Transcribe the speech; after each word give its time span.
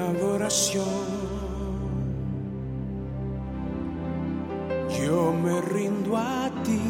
adoración. 0.00 1.04
Yo 4.98 5.32
me 5.32 5.60
rindo 5.60 6.16
a 6.16 6.50
ti. 6.64 6.80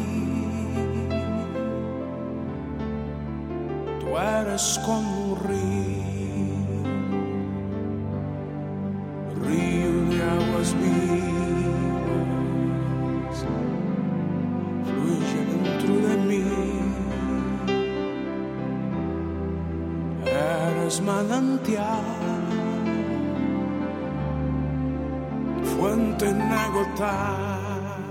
Tú 3.99 4.17
eres 4.17 4.79
como 4.85 5.33
un 5.33 5.39
río, 5.47 5.80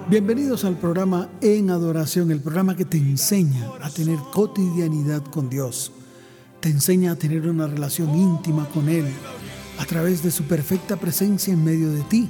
Bienvenidos 0.08 0.64
al 0.64 0.76
programa 0.76 1.28
En 1.40 1.70
Adoración, 1.70 2.32
el 2.32 2.40
programa 2.40 2.74
que 2.74 2.84
te 2.84 2.96
enseña 2.96 3.70
a 3.80 3.88
tener 3.88 4.18
cotidianidad 4.32 5.22
con 5.22 5.48
Dios. 5.48 5.92
Te 6.58 6.70
enseña 6.70 7.12
a 7.12 7.16
tener 7.16 7.48
una 7.48 7.68
relación 7.68 8.16
íntima 8.16 8.68
con 8.70 8.88
Él 8.88 9.06
a 9.78 9.84
través 9.84 10.24
de 10.24 10.32
su 10.32 10.42
perfecta 10.44 10.96
presencia 10.96 11.54
en 11.54 11.64
medio 11.64 11.92
de 11.92 12.02
ti, 12.02 12.28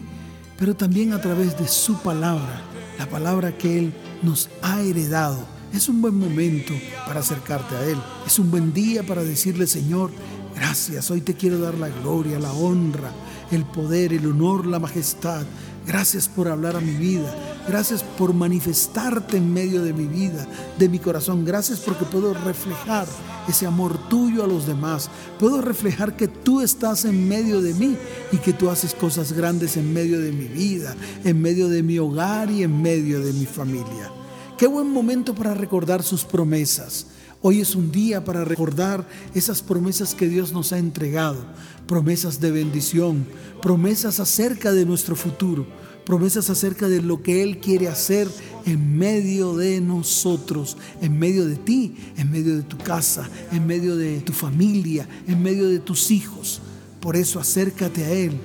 pero 0.58 0.76
también 0.76 1.14
a 1.14 1.20
través 1.22 1.58
de 1.58 1.66
su 1.66 1.96
palabra, 2.02 2.60
la 2.98 3.08
palabra 3.08 3.56
que 3.56 3.78
Él 3.78 3.94
nos 4.22 4.50
ha 4.60 4.82
heredado. 4.82 5.38
Es 5.72 5.88
un 5.88 6.02
buen 6.02 6.18
momento 6.18 6.74
para 7.06 7.20
acercarte 7.20 7.74
a 7.76 7.84
Él. 7.84 7.96
Es 8.26 8.38
un 8.38 8.50
buen 8.50 8.74
día 8.74 9.02
para 9.02 9.24
decirle, 9.24 9.66
Señor, 9.66 10.10
gracias. 10.54 11.10
Hoy 11.10 11.22
te 11.22 11.34
quiero 11.34 11.58
dar 11.58 11.78
la 11.78 11.88
gloria, 11.88 12.38
la 12.38 12.52
honra, 12.52 13.12
el 13.50 13.64
poder, 13.64 14.12
el 14.12 14.26
honor, 14.26 14.66
la 14.66 14.78
majestad. 14.78 15.44
Gracias 15.86 16.28
por 16.28 16.48
hablar 16.48 16.76
a 16.76 16.80
mi 16.80 16.92
vida. 16.92 17.34
Gracias 17.66 18.02
por 18.02 18.34
manifestarte 18.34 19.36
en 19.36 19.52
medio 19.52 19.82
de 19.82 19.92
mi 19.92 20.06
vida, 20.06 20.46
de 20.78 20.88
mi 20.88 20.98
corazón. 20.98 21.44
Gracias 21.44 21.80
porque 21.80 22.04
puedo 22.04 22.34
reflejar 22.34 23.06
ese 23.48 23.66
amor 23.66 23.96
tuyo 24.08 24.44
a 24.44 24.46
los 24.46 24.66
demás. 24.66 25.10
Puedo 25.38 25.60
reflejar 25.60 26.16
que 26.16 26.28
tú 26.28 26.60
estás 26.60 27.04
en 27.04 27.28
medio 27.28 27.60
de 27.60 27.74
mí 27.74 27.96
y 28.32 28.38
que 28.38 28.52
tú 28.52 28.70
haces 28.70 28.94
cosas 28.94 29.32
grandes 29.32 29.76
en 29.76 29.92
medio 29.92 30.20
de 30.20 30.32
mi 30.32 30.46
vida, 30.46 30.94
en 31.24 31.40
medio 31.40 31.68
de 31.68 31.82
mi 31.82 31.98
hogar 31.98 32.50
y 32.50 32.62
en 32.62 32.80
medio 32.80 33.20
de 33.20 33.32
mi 33.32 33.46
familia. 33.46 34.10
Qué 34.56 34.66
buen 34.66 34.90
momento 34.90 35.34
para 35.34 35.54
recordar 35.54 36.02
sus 36.02 36.24
promesas. 36.24 37.06
Hoy 37.42 37.62
es 37.62 37.74
un 37.74 37.90
día 37.90 38.22
para 38.22 38.44
recordar 38.44 39.08
esas 39.34 39.62
promesas 39.62 40.14
que 40.14 40.28
Dios 40.28 40.52
nos 40.52 40.74
ha 40.74 40.78
entregado, 40.78 41.38
promesas 41.86 42.38
de 42.38 42.50
bendición, 42.50 43.26
promesas 43.62 44.20
acerca 44.20 44.72
de 44.72 44.84
nuestro 44.84 45.16
futuro, 45.16 45.66
promesas 46.04 46.50
acerca 46.50 46.86
de 46.86 47.00
lo 47.00 47.22
que 47.22 47.42
Él 47.42 47.56
quiere 47.56 47.88
hacer 47.88 48.28
en 48.66 48.98
medio 48.98 49.56
de 49.56 49.80
nosotros, 49.80 50.76
en 51.00 51.18
medio 51.18 51.46
de 51.46 51.56
ti, 51.56 51.96
en 52.18 52.30
medio 52.30 52.56
de 52.56 52.62
tu 52.62 52.76
casa, 52.76 53.26
en 53.52 53.66
medio 53.66 53.96
de 53.96 54.20
tu 54.20 54.34
familia, 54.34 55.08
en 55.26 55.42
medio 55.42 55.66
de 55.66 55.78
tus 55.78 56.10
hijos. 56.10 56.60
Por 57.00 57.16
eso 57.16 57.40
acércate 57.40 58.04
a 58.04 58.10
Él, 58.10 58.38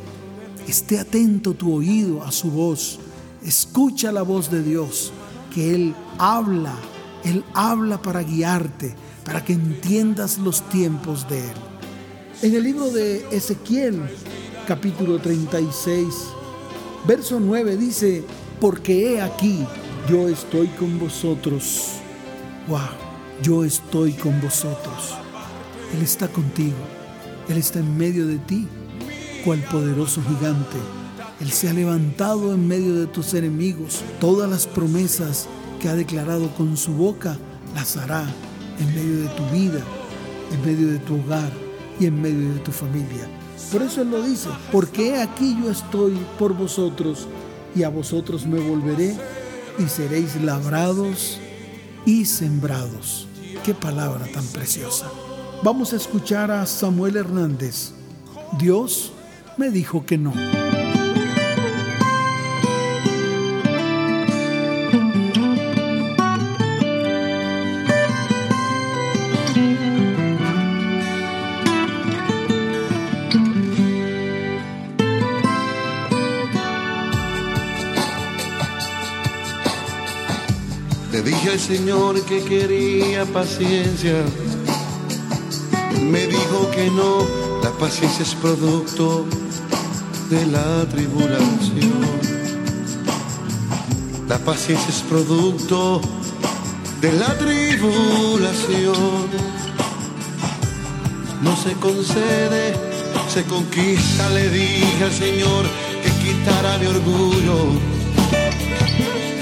esté 0.69 0.99
atento 0.99 1.53
tu 1.53 1.73
oído 1.73 2.23
a 2.23 2.31
su 2.31 2.49
voz, 2.49 2.99
escucha 3.43 4.13
la 4.13 4.21
voz 4.21 4.49
de 4.49 4.63
Dios, 4.63 5.11
que 5.53 5.75
Él 5.75 5.93
habla 6.17 6.73
él 7.25 7.43
habla 7.55 8.01
para 8.01 8.21
guiarte, 8.21 8.95
para 9.25 9.43
que 9.43 9.53
entiendas 9.53 10.37
los 10.37 10.61
tiempos 10.69 11.27
de 11.27 11.39
Él. 11.39 11.55
En 12.43 12.55
el 12.55 12.63
libro 12.63 12.91
de 12.91 13.25
Ezequiel, 13.31 13.99
capítulo 14.67 15.19
36, 15.19 16.05
verso 17.07 17.39
9 17.39 17.77
dice, 17.77 18.23
porque 18.61 19.15
he 19.15 19.21
aquí, 19.21 19.65
yo 20.07 20.29
estoy 20.29 20.67
con 20.67 20.99
vosotros. 20.99 21.93
Wow, 22.67 22.79
yo 23.41 23.65
estoy 23.65 24.13
con 24.13 24.39
vosotros. 24.39 25.15
Él 25.95 26.03
está 26.03 26.27
contigo. 26.27 26.77
Él 27.49 27.57
está 27.57 27.79
en 27.79 27.97
medio 27.97 28.27
de 28.27 28.37
ti, 28.37 28.67
cual 29.43 29.59
poderoso 29.71 30.21
gigante. 30.21 30.77
Él 31.39 31.51
se 31.51 31.69
ha 31.69 31.73
levantado 31.73 32.53
en 32.53 32.67
medio 32.67 32.95
de 32.95 33.07
tus 33.07 33.33
enemigos. 33.33 34.03
Todas 34.19 34.49
las 34.49 34.67
promesas 34.67 35.47
que 35.79 35.89
ha 35.89 35.95
declarado 35.95 36.49
con 36.55 36.77
su 36.77 36.93
boca, 36.93 37.37
las 37.73 37.97
hará 37.97 38.25
en 38.79 38.95
medio 38.95 39.21
de 39.21 39.27
tu 39.35 39.45
vida, 39.49 39.81
en 40.51 40.65
medio 40.65 40.87
de 40.87 40.99
tu 40.99 41.15
hogar 41.15 41.51
y 41.99 42.05
en 42.05 42.21
medio 42.21 42.53
de 42.53 42.59
tu 42.59 42.71
familia. 42.71 43.27
Por 43.71 43.81
eso 43.81 44.01
Él 44.01 44.11
lo 44.11 44.21
dice, 44.21 44.49
porque 44.71 45.17
aquí 45.17 45.57
yo 45.61 45.71
estoy 45.71 46.17
por 46.37 46.53
vosotros 46.53 47.27
y 47.75 47.83
a 47.83 47.89
vosotros 47.89 48.45
me 48.45 48.59
volveré 48.59 49.15
y 49.79 49.87
seréis 49.87 50.35
labrados 50.41 51.39
y 52.05 52.25
sembrados. 52.25 53.27
Qué 53.63 53.73
palabra 53.73 54.25
tan 54.31 54.45
preciosa. 54.47 55.09
Vamos 55.63 55.93
a 55.93 55.95
escuchar 55.95 56.51
a 56.51 56.65
Samuel 56.65 57.17
Hernández. 57.17 57.91
Dios 58.59 59.11
me 59.57 59.71
dijo 59.71 60.05
que 60.05 60.17
no. 60.17 60.33
Señor 81.59 82.21
que 82.25 82.43
quería 82.43 83.25
paciencia. 83.25 84.25
me 86.01 86.27
dijo 86.27 86.69
que 86.71 86.89
no, 86.91 87.25
la 87.63 87.71
paciencia 87.71 88.23
es 88.23 88.35
producto 88.35 89.25
de 90.29 90.45
la 90.47 90.85
tribulación. 90.89 92.01
La 94.27 94.37
paciencia 94.39 94.89
es 94.89 95.01
producto 95.03 96.01
de 97.01 97.13
la 97.13 97.37
tribulación. 97.37 98.95
No 101.41 101.55
se 101.55 101.73
concede, 101.73 102.73
se 103.29 103.43
conquista, 103.45 104.29
le 104.31 104.49
dije 104.49 105.03
al 105.03 105.13
Señor 105.13 105.65
que 106.03 106.11
quitara 106.23 106.77
mi 106.79 106.87
orgullo. 106.87 107.57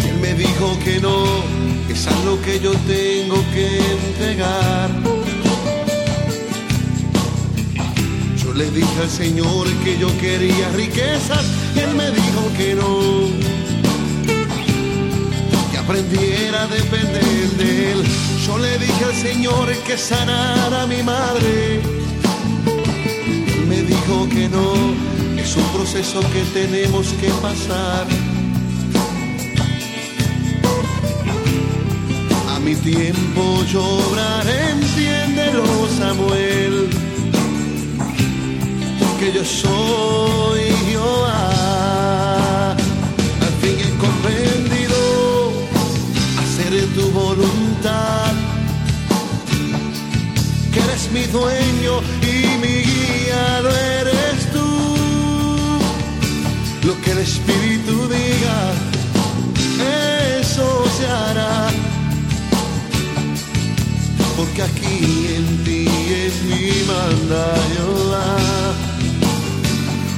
Él 0.07 0.17
me 0.21 0.33
dijo 0.35 0.77
que 0.83 0.99
no 0.99 1.52
es 1.89 2.07
algo 2.07 2.41
que 2.41 2.59
yo 2.59 2.71
tengo 2.87 3.35
que 3.53 3.67
entregar. 4.07 4.89
Yo 8.43 8.53
le 8.53 8.69
dije 8.71 8.99
al 9.01 9.09
Señor 9.09 9.67
que 9.83 9.97
yo 9.97 10.07
quería 10.19 10.69
riquezas 10.69 11.45
y 11.75 11.79
Él 11.79 11.95
me 11.95 12.09
dijo 12.11 12.41
que 12.57 12.75
no. 12.75 12.99
Que 15.71 15.77
aprendiera 15.77 16.63
a 16.63 16.67
depender 16.67 17.49
de 17.57 17.91
Él. 17.91 18.03
Yo 18.45 18.57
le 18.57 18.77
dije 18.77 19.05
al 19.05 19.15
Señor 19.15 19.73
que 19.87 19.97
sanara 19.97 20.83
a 20.83 20.87
mi 20.87 21.03
madre. 21.03 21.81
Él 23.55 23.65
me 23.67 23.81
dijo 23.81 24.27
que 24.29 24.49
no. 24.49 24.73
Es 25.37 25.55
un 25.57 25.65
proceso 25.73 26.21
que 26.31 26.41
tenemos 26.53 27.07
que 27.19 27.29
pasar 27.41 28.07
mi 32.63 32.75
tiempo 32.75 33.63
lloraré, 33.71 34.69
entiéndelo 34.71 35.65
Samuel, 35.97 36.89
que 39.19 39.33
yo 39.33 39.43
soy 39.43 40.63
yo. 40.93 41.25
al 43.45 43.53
fin 43.61 43.77
he 43.85 43.91
comprendido 44.05 44.97
hacer 46.41 46.73
tu 46.95 47.11
voluntad, 47.11 48.31
que 50.71 50.79
eres 50.79 51.11
mi 51.11 51.23
dueño 51.37 51.93
y 52.21 52.57
mi 52.63 52.75
guía, 52.89 53.61
no 53.63 53.69
eres 53.69 54.51
tú. 54.53 54.67
Lo 56.87 56.99
que 57.01 57.11
el 57.11 57.19
Espíritu 57.19 58.02
porque 64.55 64.71
aquí 64.71 65.27
en 65.35 65.63
ti 65.63 65.87
es 65.87 66.43
mi 66.43 66.83
manda 66.85 67.55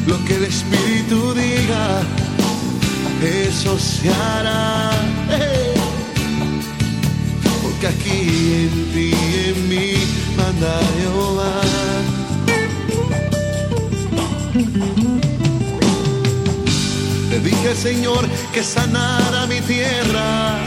Lo 0.07 0.25
que 0.25 0.35
el 0.35 0.43
Espíritu 0.43 1.33
diga, 1.33 2.01
eso 3.21 3.79
se 3.79 4.09
hará. 4.09 4.91
Porque 7.63 7.87
aquí 7.87 8.19
en 8.65 8.93
ti 8.93 9.13
en 9.47 9.69
mi 9.69 9.93
manda 10.35 10.81
Le 17.29 17.39
dije, 17.39 17.75
Señor, 17.75 18.27
que 18.53 18.63
sanara 18.63 19.45
mi 19.47 19.61
tierra. 19.61 20.59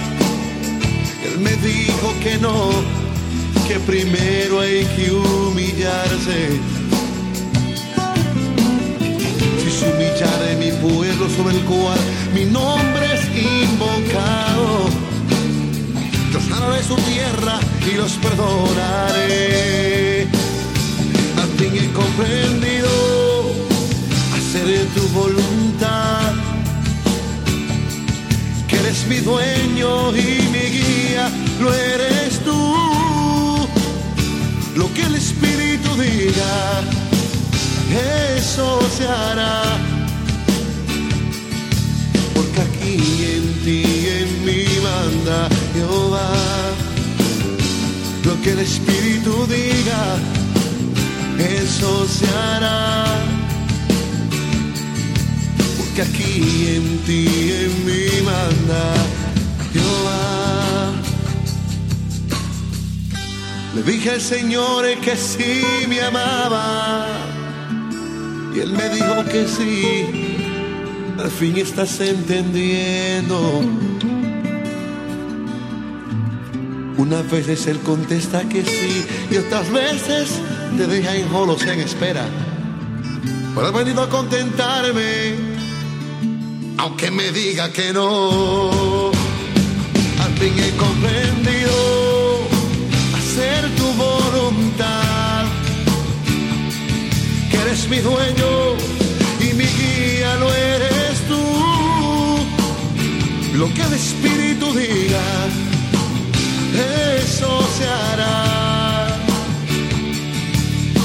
Él 1.26 1.38
me 1.40 1.54
dijo 1.56 2.14
que 2.22 2.38
no, 2.38 2.97
que 3.68 3.78
primero 3.80 4.60
hay 4.60 4.86
que 4.96 5.10
humillarse. 5.12 6.58
Si 9.62 9.70
se 9.70 9.92
humillare 9.92 10.56
mi 10.56 10.72
pueblo 10.72 11.28
sobre 11.28 11.56
el 11.56 11.62
cual 11.64 11.98
mi 12.34 12.46
nombre 12.46 13.14
es 13.14 13.24
invocado, 13.36 14.88
yo 16.32 16.40
sanaré 16.40 16.82
su 16.82 16.96
tierra 16.96 17.60
y 17.86 17.90
los 17.96 18.12
perdonaré. 18.12 20.26
Al 21.42 21.50
fin 21.58 21.76
he 21.76 21.92
comprendido 21.92 22.88
hacer 24.34 24.86
tu 24.94 25.06
voluntad 25.08 26.32
que 28.66 28.76
eres 28.76 29.06
mi 29.08 29.18
dueño 29.18 30.16
y 30.16 30.48
mi 30.54 30.66
guía, 30.78 31.28
lo 31.60 31.74
eres 31.74 32.42
tú. 32.46 32.87
Eso 38.36 38.80
se 38.96 39.06
hará. 39.06 39.62
Porque 42.34 42.60
aquí 42.60 42.96
en 43.34 43.64
ti, 43.64 43.82
en 44.20 44.44
mi 44.44 44.64
manda 44.80 45.48
Jehová. 45.74 46.30
Lo 48.24 48.40
que 48.42 48.52
el 48.52 48.60
Espíritu 48.60 49.46
diga, 49.46 50.18
eso 51.38 52.06
se 52.06 52.26
hará 52.28 53.06
porque 55.78 56.02
aquí 56.02 56.76
en 56.76 56.98
ti, 57.06 57.26
en 57.52 57.84
mi 57.84 58.22
manda 58.22 59.17
Le 63.74 63.82
dije 63.82 64.10
al 64.10 64.20
Señor 64.20 64.86
que 65.00 65.16
sí 65.16 65.62
me 65.88 66.00
amaba 66.00 67.06
y 68.54 68.60
Él 68.60 68.72
me 68.72 68.88
dijo 68.88 69.24
que 69.30 69.46
sí. 69.46 70.24
Al 71.18 71.30
fin 71.30 71.56
estás 71.56 72.00
entendiendo. 72.00 73.62
Unas 76.96 77.30
veces 77.30 77.66
Él 77.66 77.78
contesta 77.80 78.48
que 78.48 78.64
sí 78.64 79.04
y 79.30 79.36
otras 79.36 79.70
veces 79.70 80.30
te 80.76 80.86
deja 80.86 81.14
en 81.16 81.28
jolos 81.28 81.62
en 81.66 81.80
espera. 81.80 82.26
Pero 83.54 83.68
he 83.68 83.72
venido 83.72 84.02
a 84.02 84.08
contentarme 84.08 85.58
aunque 86.78 87.10
me 87.10 87.30
diga 87.32 87.70
que 87.70 87.92
no. 87.92 89.10
Al 90.20 90.32
fin 90.38 90.54
he 90.58 90.76
comprendido 90.76 91.97
mi 97.88 97.98
dueño 97.98 98.76
y 99.40 99.54
mi 99.54 99.64
guía 99.64 100.36
lo 100.36 100.52
eres 100.52 101.20
tú. 101.28 101.42
Lo 103.56 103.66
que 103.74 103.82
el 103.82 103.92
Espíritu 103.94 104.66
diga, 104.74 105.24
eso 107.26 107.50
se 107.76 107.86
hará. 107.86 109.08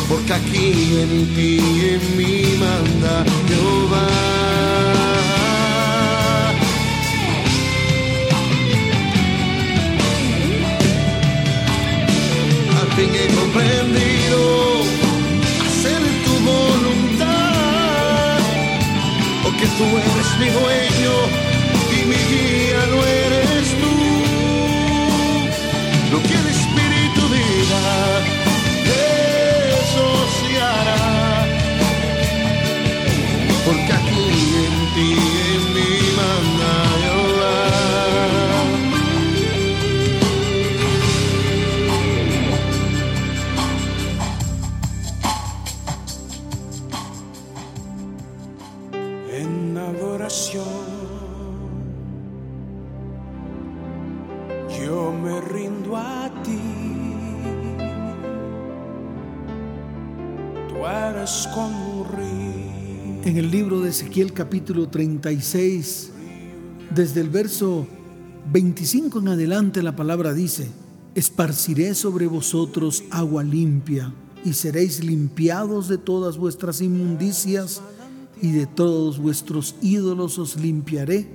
Porque 0.10 0.34
aquí 0.34 0.98
en 1.04 1.36
ti, 1.36 1.60
en 1.94 2.18
mí 2.18 2.58
manda 2.60 3.24
Jehová. 3.48 4.44
fin 12.96 13.10
he 13.16 13.28
comprendido 13.34 14.73
tú 19.78 19.86
eres 19.98 20.38
mi 20.40 20.50
dueño 20.50 21.43
capítulo 64.34 64.90
36, 64.90 66.10
desde 66.94 67.22
el 67.22 67.30
verso 67.30 67.88
25 68.52 69.20
en 69.20 69.28
adelante 69.28 69.84
la 69.84 69.96
palabra 69.96 70.34
dice, 70.34 70.70
esparciré 71.14 71.94
sobre 71.94 72.26
vosotros 72.26 73.04
agua 73.12 73.44
limpia 73.44 74.12
y 74.44 74.54
seréis 74.54 75.04
limpiados 75.04 75.88
de 75.88 76.00
todas 76.00 76.38
vuestras 76.38 76.82
inmundicias 76.82 77.82
y 78.42 78.52
de 78.52 78.66
todos 78.66 79.20
vuestros 79.20 79.76
ídolos 79.82 80.40
os 80.40 80.60
limpiaré. 80.60 81.28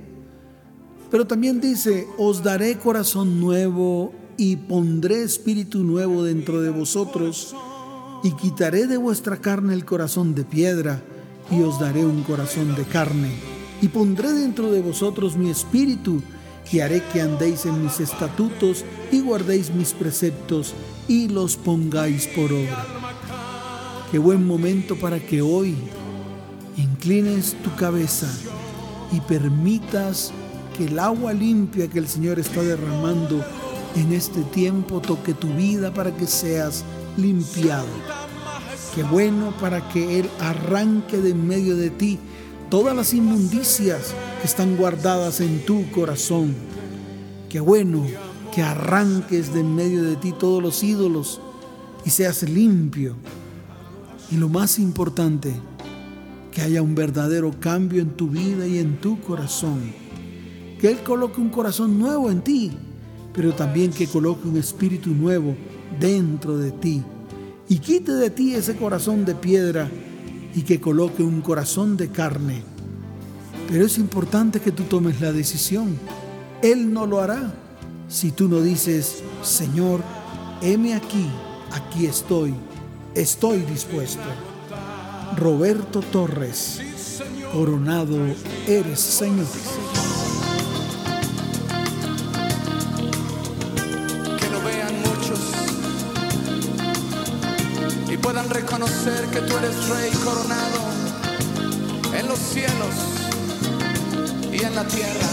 Pero 1.11 1.27
también 1.27 1.61
dice, 1.61 2.07
os 2.19 2.43
daré 2.43 2.79
corazón 2.79 3.41
nuevo 3.41 4.13
y 4.37 4.57
pondré 4.57 5.23
espíritu 5.23 5.85
nuevo 5.85 6.25
dentro 6.25 6.61
de 6.61 6.71
vosotros 6.71 7.55
y 8.25 8.33
quitaré 8.33 8.89
de 8.89 8.97
vuestra 8.97 9.37
carne 9.37 9.73
el 9.73 9.85
corazón 9.85 10.35
de 10.35 10.45
piedra 10.45 11.03
y 11.51 11.63
os 11.63 11.79
daré 11.79 12.05
un 12.05 12.23
corazón 12.23 12.75
de 12.75 12.85
carne. 12.85 13.31
Y 13.81 13.89
pondré 13.89 14.33
dentro 14.33 14.71
de 14.71 14.81
vosotros 14.81 15.37
mi 15.37 15.51
espíritu 15.51 16.23
y 16.71 16.81
haré 16.81 17.03
que 17.13 17.21
andéis 17.21 17.67
en 17.67 17.83
mis 17.83 18.01
estatutos 18.01 18.85
y 19.11 19.21
guardéis 19.21 19.71
mis 19.71 19.93
preceptos 19.93 20.75
y 21.07 21.29
los 21.29 21.57
pongáis 21.57 22.27
por 22.27 22.53
obra. 22.53 22.87
Qué 24.11 24.19
buen 24.19 24.47
momento 24.47 24.97
para 24.97 25.21
que 25.21 25.43
hoy 25.43 25.77
inclines 26.77 27.57
tu 27.63 27.75
cabeza 27.77 28.29
y 29.13 29.21
permitas 29.21 30.33
que 30.77 30.87
el 30.87 30.99
agua 30.99 31.33
limpia 31.33 31.89
que 31.89 31.99
el 31.99 32.09
Señor 32.09 32.39
está 32.39 32.63
derramando 32.63 33.45
en 33.97 34.13
este 34.13 34.43
tiempo 34.43 35.01
toque 35.01 35.35
tu 35.35 35.49
vida 35.49 35.93
para 35.93 36.15
que 36.15 36.27
seas 36.27 36.85
limpiado. 37.17 37.87
Qué 38.99 39.05
bueno 39.05 39.53
para 39.61 39.89
que 39.91 40.19
Él 40.19 40.29
arranque 40.41 41.19
de 41.19 41.31
en 41.31 41.47
medio 41.47 41.77
de 41.77 41.89
ti 41.89 42.19
todas 42.69 42.97
las 42.97 43.15
inmundicias 43.15 44.13
que 44.41 44.45
están 44.49 44.77
guardadas 44.77 45.41
en 45.41 45.65
tu 45.65 45.89
corazón. 45.93 46.53
Qué 47.49 47.61
bueno 47.61 48.05
que 48.53 48.61
arranques 48.61 49.55
de 49.55 49.61
en 49.61 49.73
medio 49.77 50.03
de 50.03 50.17
ti 50.17 50.33
todos 50.33 50.61
los 50.61 50.83
ídolos 50.83 51.41
y 52.05 52.11
seas 52.11 52.43
limpio. 52.43 53.15
Y 54.33 54.37
lo 54.37 54.49
más 54.49 54.81
importante, 54.81 55.55
que 56.51 56.63
haya 56.63 56.83
un 56.83 56.97
verdadero 56.97 57.53
cambio 57.61 58.03
en 58.03 58.17
tu 58.17 58.27
vida 58.27 58.67
y 58.67 58.79
en 58.79 58.97
tu 58.97 59.21
corazón. 59.21 59.79
Que 60.81 60.91
Él 60.91 61.05
coloque 61.05 61.41
un 61.41 61.51
corazón 61.51 62.01
nuevo 62.01 62.33
en 62.33 62.41
ti, 62.41 62.73
pero 63.33 63.55
también 63.55 63.93
que 63.93 64.09
coloque 64.09 64.49
un 64.49 64.57
espíritu 64.57 65.11
nuevo 65.11 65.55
dentro 66.01 66.59
de 66.59 66.73
ti. 66.73 67.05
Y 67.69 67.79
quite 67.79 68.13
de 68.13 68.31
ti 68.31 68.55
ese 68.55 68.77
corazón 68.77 69.25
de 69.25 69.35
piedra 69.35 69.91
y 70.55 70.63
que 70.63 70.81
coloque 70.81 71.23
un 71.23 71.43
corazón 71.43 71.97
de 71.97 72.09
carne. 72.09 72.63
Pero 73.69 73.85
es 73.85 73.99
importante 73.99 74.61
que 74.61 74.73
tú 74.73 74.85
tomes 74.85 75.21
la 75.21 75.33
decisión. 75.33 75.99
Él 76.63 76.93
no 76.93 77.07
lo 77.07 77.21
hará 77.21 77.53
si 78.09 78.33
tú 78.33 78.49
no 78.49 78.63
dices, 78.63 79.23
Señor, 79.43 80.01
heme 80.63 80.95
aquí, 80.95 81.27
aquí 81.73 82.07
estoy, 82.07 82.55
estoy 83.15 83.59
dispuesto. 83.59 84.23
Roberto 85.37 86.01
Torres, 86.01 86.81
coronado 87.53 88.17
eres 88.67 88.99
Señor. 88.99 89.47
eres 99.59 99.89
rey 99.89 100.11
coronado 100.25 100.79
en 102.17 102.29
los 102.29 102.39
cielos 102.39 102.95
y 104.53 104.63
en 104.63 104.75
la 104.75 104.85
tierra. 104.85 105.28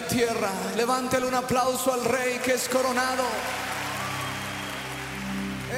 la 0.00 0.06
tierra. 0.08 0.50
Levántele 0.76 1.26
un 1.26 1.34
aplauso 1.34 1.92
al 1.92 2.04
Rey 2.04 2.40
que 2.44 2.54
es 2.54 2.68
coronado. 2.68 3.22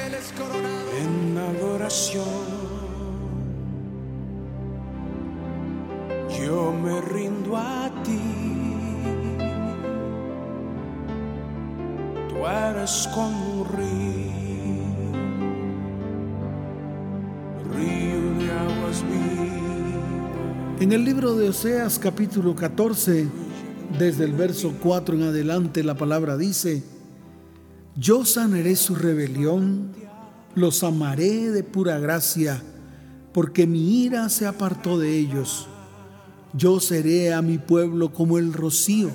Él 0.05 0.13
es 0.15 0.33
coronado. 0.33 0.91
En 1.03 1.37
adoración, 1.37 2.45
yo 6.39 6.71
me 6.71 6.99
rindo 7.01 7.55
a 7.57 7.91
ti. 8.03 8.21
Tú 12.29 12.47
eres 12.47 13.07
como 13.13 13.61
un 13.61 13.67
río, 13.77 14.33
río 17.75 18.21
de 18.39 18.51
aguas 18.51 19.03
vivas. 19.03 19.37
En 20.79 20.91
el 20.91 21.05
libro 21.05 21.35
de 21.35 21.49
Oseas 21.49 21.99
capítulo 21.99 22.55
14, 22.55 23.46
desde 23.97 24.25
el 24.25 24.33
verso 24.33 24.73
4 24.81 25.15
en 25.15 25.23
adelante, 25.23 25.83
la 25.83 25.95
palabra 25.95 26.37
dice, 26.37 26.83
yo 27.95 28.25
sanaré 28.25 28.75
su 28.75 28.95
rebelión, 28.95 29.91
los 30.55 30.83
amaré 30.83 31.51
de 31.51 31.63
pura 31.63 31.97
gracia, 31.99 32.61
porque 33.33 33.65
mi 33.65 34.03
ira 34.03 34.29
se 34.29 34.45
apartó 34.45 34.99
de 34.99 35.17
ellos. 35.17 35.67
Yo 36.53 36.79
seré 36.79 37.33
a 37.33 37.41
mi 37.41 37.57
pueblo 37.57 38.13
como 38.13 38.37
el 38.37 38.53
rocío. 38.53 39.09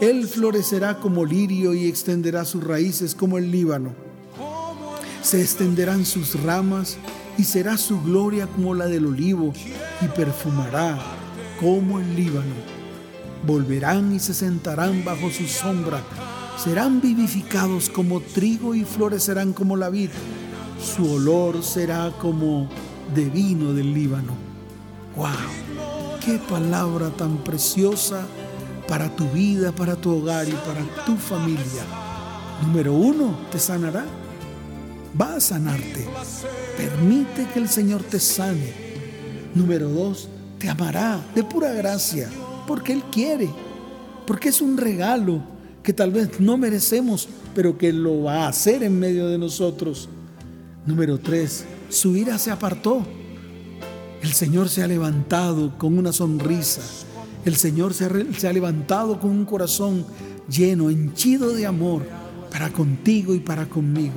Él 0.00 0.26
florecerá 0.26 0.98
como 0.98 1.24
lirio 1.24 1.74
y 1.74 1.86
extenderá 1.86 2.44
sus 2.44 2.64
raíces 2.64 3.14
como 3.14 3.38
el 3.38 3.50
Líbano. 3.50 3.94
Se 5.22 5.40
extenderán 5.40 6.06
sus 6.06 6.40
ramas 6.42 6.96
y 7.36 7.44
será 7.44 7.76
su 7.76 8.00
gloria 8.02 8.46
como 8.46 8.74
la 8.74 8.86
del 8.86 9.06
olivo 9.06 9.52
y 10.00 10.06
perfumará 10.06 10.98
como 11.60 12.00
el 12.00 12.16
Líbano. 12.16 12.79
Volverán 13.46 14.14
y 14.14 14.18
se 14.18 14.34
sentarán 14.34 15.04
bajo 15.04 15.30
su 15.30 15.46
sombra 15.46 16.02
serán 16.62 17.00
vivificados 17.00 17.88
como 17.88 18.20
trigo 18.20 18.74
y 18.74 18.84
florecerán 18.84 19.54
como 19.54 19.76
la 19.76 19.88
vid. 19.88 20.10
Su 20.78 21.14
olor 21.14 21.62
será 21.62 22.12
como 22.20 22.68
de 23.14 23.24
vino 23.24 23.72
del 23.72 23.94
Líbano. 23.94 24.34
¡Wow! 25.16 26.18
¡Qué 26.24 26.38
palabra 26.38 27.08
tan 27.10 27.38
preciosa 27.38 28.26
para 28.86 29.08
tu 29.16 29.26
vida, 29.30 29.72
para 29.72 29.96
tu 29.96 30.18
hogar 30.18 30.48
y 30.48 30.52
para 30.52 30.82
tu 31.06 31.16
familia! 31.16 31.82
Número 32.62 32.92
uno, 32.92 33.38
te 33.50 33.58
sanará. 33.58 34.04
Va 35.18 35.36
a 35.36 35.40
sanarte. 35.40 36.06
Permite 36.76 37.48
que 37.54 37.58
el 37.58 37.70
Señor 37.70 38.02
te 38.02 38.20
sane. 38.20 38.74
Número 39.54 39.88
dos, 39.88 40.28
te 40.58 40.68
amará 40.68 41.24
de 41.34 41.42
pura 41.42 41.72
gracia, 41.72 42.28
porque 42.70 42.92
Él 42.92 43.02
quiere, 43.10 43.50
porque 44.28 44.50
es 44.50 44.60
un 44.60 44.76
regalo 44.76 45.42
que 45.82 45.92
tal 45.92 46.12
vez 46.12 46.38
no 46.38 46.56
merecemos, 46.56 47.28
pero 47.52 47.76
que 47.76 47.92
lo 47.92 48.22
va 48.22 48.44
a 48.44 48.48
hacer 48.48 48.84
en 48.84 48.96
medio 48.96 49.26
de 49.26 49.38
nosotros. 49.38 50.08
Número 50.86 51.18
tres, 51.18 51.64
su 51.88 52.16
ira 52.16 52.38
se 52.38 52.52
apartó. 52.52 53.04
El 54.22 54.32
Señor 54.34 54.68
se 54.68 54.84
ha 54.84 54.86
levantado 54.86 55.76
con 55.78 55.98
una 55.98 56.12
sonrisa. 56.12 56.80
El 57.44 57.56
Señor 57.56 57.92
se 57.92 58.04
ha, 58.04 58.10
se 58.38 58.46
ha 58.46 58.52
levantado 58.52 59.18
con 59.18 59.30
un 59.30 59.44
corazón 59.46 60.06
lleno, 60.48 60.90
henchido 60.90 61.52
de 61.52 61.66
amor 61.66 62.04
para 62.52 62.72
contigo 62.72 63.34
y 63.34 63.40
para 63.40 63.68
conmigo. 63.68 64.14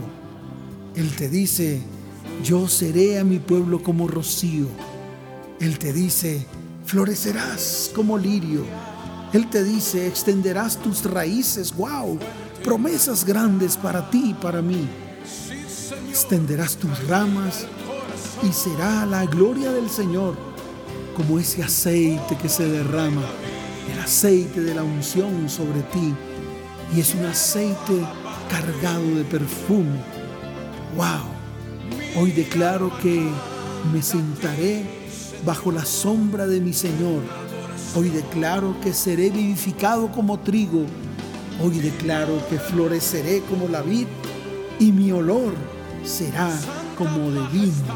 Él 0.96 1.10
te 1.16 1.28
dice, 1.28 1.82
yo 2.44 2.68
seré 2.68 3.18
a 3.18 3.24
mi 3.24 3.40
pueblo 3.40 3.82
como 3.82 4.08
rocío. 4.08 4.68
Él 5.60 5.80
te 5.80 5.92
dice, 5.92 6.46
florecerás 6.86 7.92
como 7.94 8.18
lirio 8.18 8.66
él 9.34 9.50
te 9.50 9.64
dice, 9.64 10.06
extenderás 10.06 10.78
tus 10.78 11.04
raíces, 11.04 11.76
wow, 11.76 12.20
promesas 12.64 13.26
grandes 13.26 13.76
para 13.76 14.08
ti 14.12 14.30
y 14.30 14.34
para 14.36 14.62
mí. 14.62 14.88
Extenderás 16.08 16.76
tus 16.76 17.08
ramas 17.08 17.66
y 18.48 18.54
será 18.54 19.08
la 19.08 19.26
gloria 19.26 19.72
del 19.72 19.90
Señor 19.90 20.38
como 21.18 21.40
ese 21.40 21.64
aceite 21.64 22.38
que 22.40 22.48
se 22.48 22.68
derrama, 22.68 23.24
el 23.92 24.00
aceite 24.00 24.62
de 24.62 24.76
la 24.76 24.84
unción 24.84 25.50
sobre 25.50 25.82
ti. 25.82 26.14
Y 26.96 27.00
es 27.00 27.16
un 27.16 27.26
aceite 27.26 28.06
cargado 28.52 29.16
de 29.16 29.24
perfume. 29.24 30.00
Wow, 30.96 32.22
hoy 32.22 32.32
declaro 32.34 32.96
que 33.00 33.28
me 33.92 34.04
sentaré 34.04 35.03
bajo 35.46 35.72
la 35.72 35.86
sombra 35.86 36.48
de 36.48 36.60
mi 36.60 36.74
Señor 36.74 37.22
Hoy 37.96 38.10
declaro 38.10 38.76
que 38.82 38.92
seré 38.92 39.30
vivificado 39.30 40.12
como 40.12 40.40
trigo. 40.40 40.88
Hoy 41.62 41.78
declaro 41.78 42.42
que 42.50 42.58
floreceré 42.58 43.42
como 43.42 43.68
la 43.68 43.84
vid 43.84 44.08
y 44.80 44.92
mi 44.92 45.12
olor 45.12 45.54
será 46.04 46.50
como 46.98 47.30
de 47.30 47.48
vino. 47.50 47.94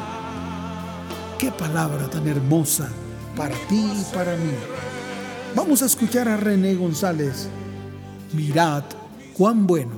Qué 1.39 1.51
palabra 1.51 2.07
tan 2.11 2.27
hermosa 2.27 2.89
para 3.35 3.55
ti 3.67 3.89
y 3.91 4.15
para 4.15 4.35
mí. 4.35 4.51
Vamos 5.55 5.81
a 5.81 5.87
escuchar 5.87 6.29
a 6.29 6.37
René 6.37 6.75
González. 6.75 7.49
Mirad 8.33 8.83
cuán 9.33 9.65
bueno. 9.65 9.95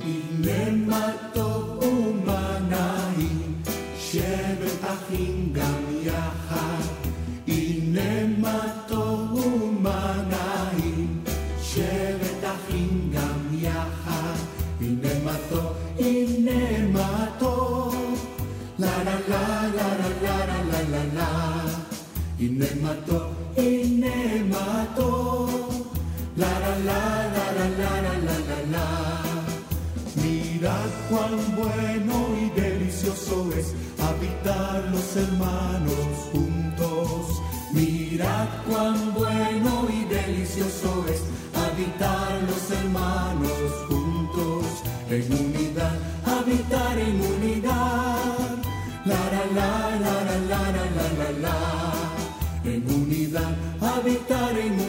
Mató 22.89 23.31
y 23.55 23.99
me 24.01 24.43
mató. 24.45 25.47
La 26.35 26.51
la 26.63 26.73
la 26.89 27.01
la 27.35 27.45
la 27.57 27.67
la 27.77 28.13
la 28.27 28.37
la 28.49 28.59
la 28.73 28.87
Mirad 30.21 30.91
cuán 31.09 31.35
bueno 31.59 32.15
y 32.43 32.49
delicioso 32.59 33.35
es 33.59 33.67
habitar 34.07 34.77
los 34.93 35.07
hermanos 35.23 36.09
juntos. 36.31 37.41
Mirad 37.73 38.49
cuán 38.67 39.13
bueno 39.13 39.71
y 39.97 40.05
delicioso 40.05 41.05
es 41.13 41.21
habitar 41.63 42.31
los 42.49 42.63
hermanos 42.79 43.69
juntos. 43.87 44.65
En 45.09 45.25
unidad, 45.43 45.97
habitar 46.35 46.97
en 46.97 47.17
unidad. 47.33 48.49
La 49.05 49.21
la 49.33 49.43
la 49.57 49.71
la 50.03 50.15
la 50.27 50.37
la 50.47 50.61
la 50.97 51.07
la 51.19 51.29
la 51.45 51.78
en 52.79 52.93
unidad, 52.93 53.55
habitar 53.81 54.57
en 54.57 54.73
unidad. 54.73 54.88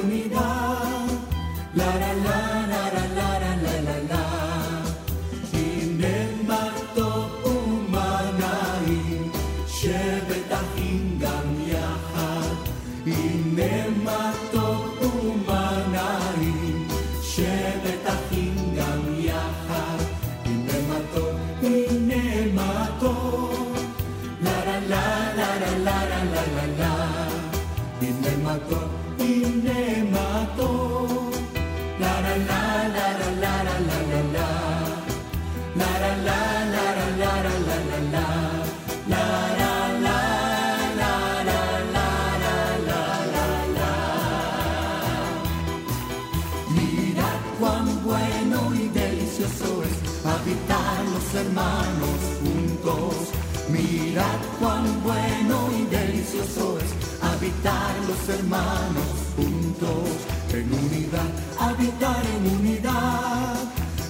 habitar 57.61 57.95
los 58.09 58.39
hermanos 58.39 59.05
juntos 59.37 60.09
en 60.53 60.73
unidad, 60.73 61.31
habitar 61.59 62.23
en 62.25 62.59
unidad. 62.59 63.55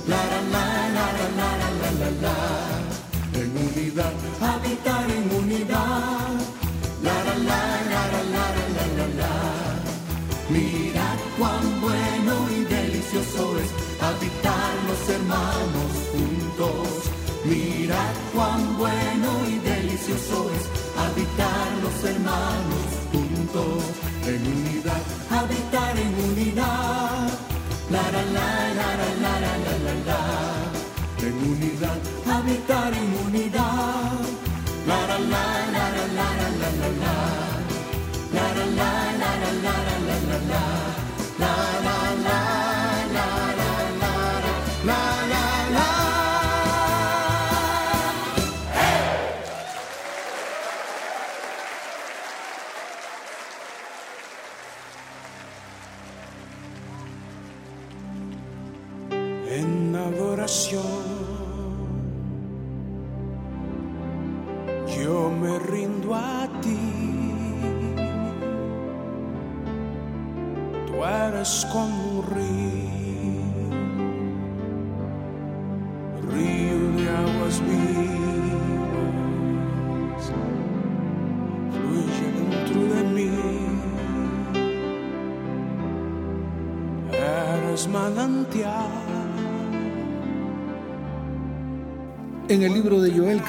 La 0.06 0.22
la 0.30 0.40
la 0.54 0.64
la 0.96 1.06
la 1.18 1.28
la 1.80 1.90
la 2.00 2.10
la 2.22 3.40
en 3.40 3.50
unidad, 3.50 4.12
habitar 4.40 5.10
en 5.10 5.36
unidad. 5.36 6.30
La 7.02 7.16
la 7.24 7.34
la 7.48 7.62
la 7.92 8.02
la 8.12 8.22
la 8.34 8.86
la 8.96 9.06
la 9.18 9.34
Mira 10.48 11.16
cuán 11.36 11.80
bueno 11.80 12.34
y 12.56 12.64
delicioso 12.64 13.58
es 13.58 13.70
habitar 14.00 14.72
los 14.88 15.08
hermanos 15.08 15.90
juntos. 16.12 16.88
Mira 17.44 18.12
cuán 18.32 18.78
bueno 18.78 19.28
y 19.48 19.58
delicioso 19.58 20.50
es 20.56 20.64
habitar 21.00 21.68
los 21.82 22.04
hermanos 22.04 22.89
en 24.30 24.46
unidad, 24.46 25.02
habitar 25.30 25.98
en 25.98 26.14
unidad. 26.30 27.30
La 27.90 28.02
la 28.14 28.22
la 28.36 28.48
la 28.78 28.88
la 29.00 29.10
la 29.22 29.32
la 29.44 29.52
la 29.64 29.74
la 29.86 29.94
la. 30.08 30.20
En 31.26 31.36
unidad, 31.52 32.00
habitar 32.34 32.92
en 32.94 33.10
unidad. 33.26 34.22
La 34.86 34.98
la 35.08 35.18
la 35.32 35.44
la 35.74 35.84
la 35.96 36.04
la 36.16 36.28
la 36.40 36.48
la 36.60 36.70
la 36.80 36.88
la. 37.02 37.16
La 38.36 38.46
la 38.56 38.66
la 38.78 38.90
la 39.20 39.32
la 39.42 39.52
la 39.64 39.76
la 39.80 39.96
la 40.08 40.16
la 40.28 40.38
la. 40.50 40.64
La 41.42 41.52
la 41.86 41.98
la 42.26 42.38
la 43.14 43.26
la 43.34 43.34
la 43.58 43.74
la 44.00 44.14
la 44.88 45.00
la. 45.32 45.39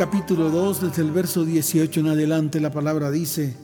Capítulo 0.02 0.50
2, 0.50 0.82
desde 0.82 1.04
el 1.04 1.12
verso 1.12 1.46
18 1.46 2.00
en 2.00 2.08
adelante, 2.08 2.60
la 2.60 2.72
palabra 2.72 3.12
dice, 3.12 3.56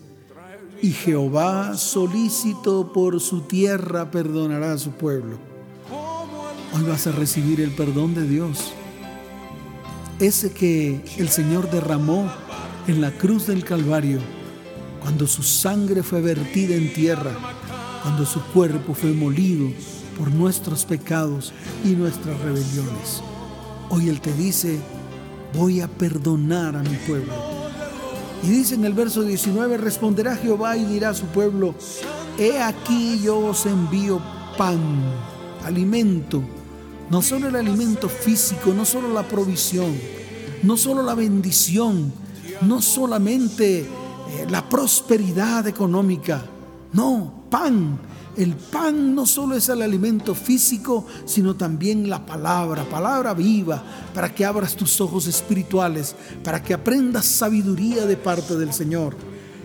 y 0.83 0.91
Jehová 0.91 1.75
solícito 1.75 2.93
por 2.93 3.19
su 3.19 3.41
tierra 3.41 4.11
perdonará 4.11 4.73
a 4.73 4.77
su 4.77 4.91
pueblo. 4.91 5.39
Hoy 6.75 6.83
vas 6.83 7.07
a 7.07 7.11
recibir 7.11 7.59
el 7.59 7.71
perdón 7.71 8.13
de 8.13 8.27
Dios. 8.27 8.71
Ese 10.19 10.51
que 10.51 11.03
el 11.17 11.29
Señor 11.29 11.71
derramó 11.71 12.31
en 12.85 13.01
la 13.01 13.09
cruz 13.09 13.47
del 13.47 13.65
Calvario, 13.65 14.19
cuando 15.01 15.25
su 15.25 15.41
sangre 15.41 16.03
fue 16.03 16.21
vertida 16.21 16.75
en 16.75 16.93
tierra, 16.93 17.31
cuando 18.03 18.27
su 18.27 18.43
cuerpo 18.53 18.93
fue 18.93 19.11
molido 19.11 19.71
por 20.15 20.31
nuestros 20.31 20.85
pecados 20.85 21.51
y 21.83 21.95
nuestras 21.95 22.39
rebeliones. 22.41 23.23
Hoy 23.89 24.09
Él 24.09 24.21
te 24.21 24.31
dice, 24.33 24.79
voy 25.57 25.81
a 25.81 25.87
perdonar 25.87 26.75
a 26.75 26.83
mi 26.83 26.95
pueblo. 27.07 27.33
Y 28.43 28.49
dice 28.49 28.75
en 28.75 28.85
el 28.85 28.93
verso 28.93 29.23
19, 29.23 29.77
responderá 29.77 30.35
Jehová 30.35 30.77
y 30.77 30.85
dirá 30.85 31.09
a 31.09 31.13
su 31.15 31.25
pueblo, 31.25 31.73
he 32.37 32.61
aquí 32.61 33.19
yo 33.19 33.39
os 33.39 33.65
envío 33.65 34.21
pan, 34.57 34.79
alimento, 35.65 36.43
no 37.09 37.21
solo 37.21 37.47
el 37.47 37.55
alimento 37.55 38.07
físico, 38.07 38.73
no 38.73 38.85
solo 38.85 39.11
la 39.11 39.23
provisión, 39.23 39.97
no 40.61 40.77
solo 40.77 41.01
la 41.01 41.15
bendición, 41.15 42.13
no 42.61 42.81
solamente 42.81 43.79
eh, 43.79 43.87
la 44.49 44.69
prosperidad 44.69 45.67
económica, 45.67 46.43
no, 46.93 47.45
pan. 47.49 47.99
El 48.37 48.55
pan 48.55 49.15
no 49.15 49.25
solo 49.25 49.55
es 49.55 49.67
el 49.67 49.81
alimento 49.81 50.35
físico, 50.35 51.07
sino 51.25 51.55
también 51.55 52.07
la 52.07 52.23
palabra, 52.23 52.83
palabra 52.83 53.33
viva, 53.33 53.83
para 54.13 54.33
que 54.33 54.45
abras 54.45 54.75
tus 54.75 55.01
ojos 55.01 55.25
espirituales, 55.25 56.15
para 56.43 56.61
que 56.61 56.75
aprendas 56.75 57.25
sabiduría 57.25 58.05
de 58.05 58.15
parte 58.15 58.55
del 58.55 58.73
Señor. 58.73 59.15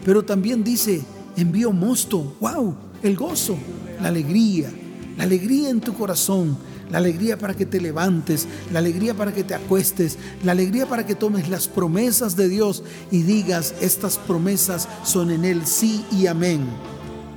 Pero 0.06 0.24
también 0.24 0.64
dice, 0.64 1.04
envío 1.36 1.70
mosto, 1.70 2.34
wow, 2.40 2.74
el 3.02 3.14
gozo, 3.14 3.58
la 4.00 4.08
alegría, 4.08 4.72
la 5.18 5.24
alegría 5.24 5.68
en 5.68 5.82
tu 5.82 5.92
corazón, 5.92 6.56
la 6.90 6.96
alegría 6.96 7.38
para 7.38 7.54
que 7.54 7.66
te 7.66 7.78
levantes, 7.78 8.48
la 8.72 8.78
alegría 8.78 9.12
para 9.12 9.34
que 9.34 9.44
te 9.44 9.54
acuestes, 9.54 10.16
la 10.44 10.52
alegría 10.52 10.86
para 10.86 11.04
que 11.04 11.14
tomes 11.14 11.50
las 11.50 11.68
promesas 11.68 12.36
de 12.36 12.48
Dios 12.48 12.82
y 13.10 13.20
digas, 13.20 13.74
estas 13.82 14.16
promesas 14.16 14.88
son 15.04 15.30
en 15.30 15.44
Él 15.44 15.66
sí 15.66 16.06
y 16.10 16.26
amén. 16.26 16.66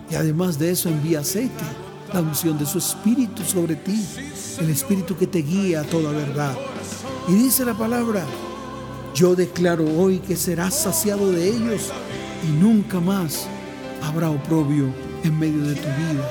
Y 0.09 0.15
además 0.15 0.59
de 0.59 0.71
eso 0.71 0.89
envía 0.89 1.21
aceite, 1.21 1.63
la 2.13 2.21
unción 2.21 2.57
de 2.57 2.65
su 2.65 2.77
Espíritu 2.77 3.43
sobre 3.43 3.75
ti, 3.75 4.05
el 4.59 4.69
Espíritu 4.69 5.17
que 5.17 5.27
te 5.27 5.39
guía 5.39 5.81
a 5.81 5.83
toda 5.83 6.11
verdad. 6.11 6.55
Y 7.27 7.33
dice 7.33 7.65
la 7.65 7.73
palabra, 7.73 8.23
yo 9.15 9.35
declaro 9.35 9.85
hoy 9.97 10.19
que 10.19 10.35
serás 10.35 10.75
saciado 10.75 11.31
de 11.31 11.47
ellos 11.47 11.91
y 12.47 12.51
nunca 12.51 12.99
más 12.99 13.47
habrá 14.03 14.29
oprobio 14.29 14.93
en 15.23 15.39
medio 15.39 15.63
de 15.63 15.75
tu 15.75 15.87
vida, 15.87 16.29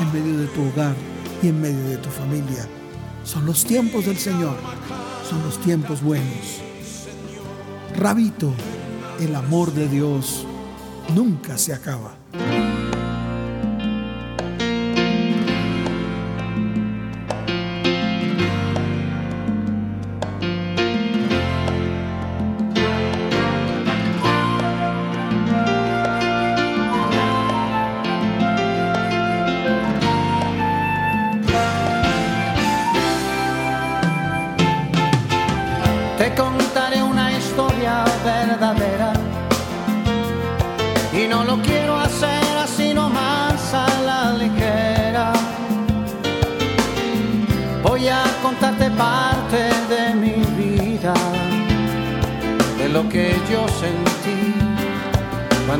en 0.00 0.12
medio 0.12 0.38
de 0.38 0.46
tu 0.46 0.62
hogar 0.62 0.94
y 1.42 1.48
en 1.48 1.60
medio 1.60 1.84
de 1.88 1.96
tu 1.98 2.08
familia. 2.08 2.66
Son 3.24 3.44
los 3.44 3.64
tiempos 3.64 4.06
del 4.06 4.18
Señor, 4.18 4.56
son 5.28 5.42
los 5.42 5.58
tiempos 5.58 6.02
buenos. 6.02 6.60
Rabito, 7.96 8.52
el 9.20 9.34
amor 9.34 9.72
de 9.72 9.88
Dios 9.88 10.46
nunca 11.14 11.58
se 11.58 11.74
acaba. 11.74 12.21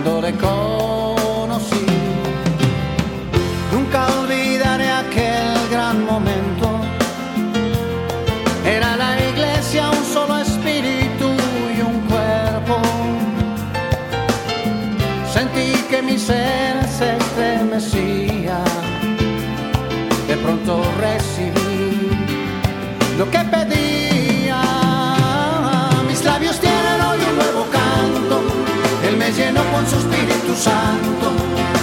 Cuando 0.02 0.20
le 0.20 0.32
conocí. 0.34 1.86
Nunca 3.72 4.06
olvidaré 4.20 4.90
aquel 4.90 5.68
gran 5.70 6.04
momento. 6.04 6.80
Era 8.64 8.96
la 8.96 9.16
iglesia 9.30 9.90
un 9.90 10.04
solo 10.04 10.38
espíritu 10.38 11.28
y 11.76 11.80
un 11.82 12.00
cuerpo. 12.10 12.80
Sentí 15.32 15.72
que 15.90 16.02
mi 16.02 16.18
ser 16.18 16.84
se 16.88 17.16
estremecía. 17.16 18.58
De 20.26 20.36
pronto 20.36 20.82
recibí 21.00 22.10
lo 23.18 23.30
que 23.30 23.38
pedía. 23.38 23.91
Su 29.88 29.96
Espíritu 29.96 30.54
Santo. 30.54 31.32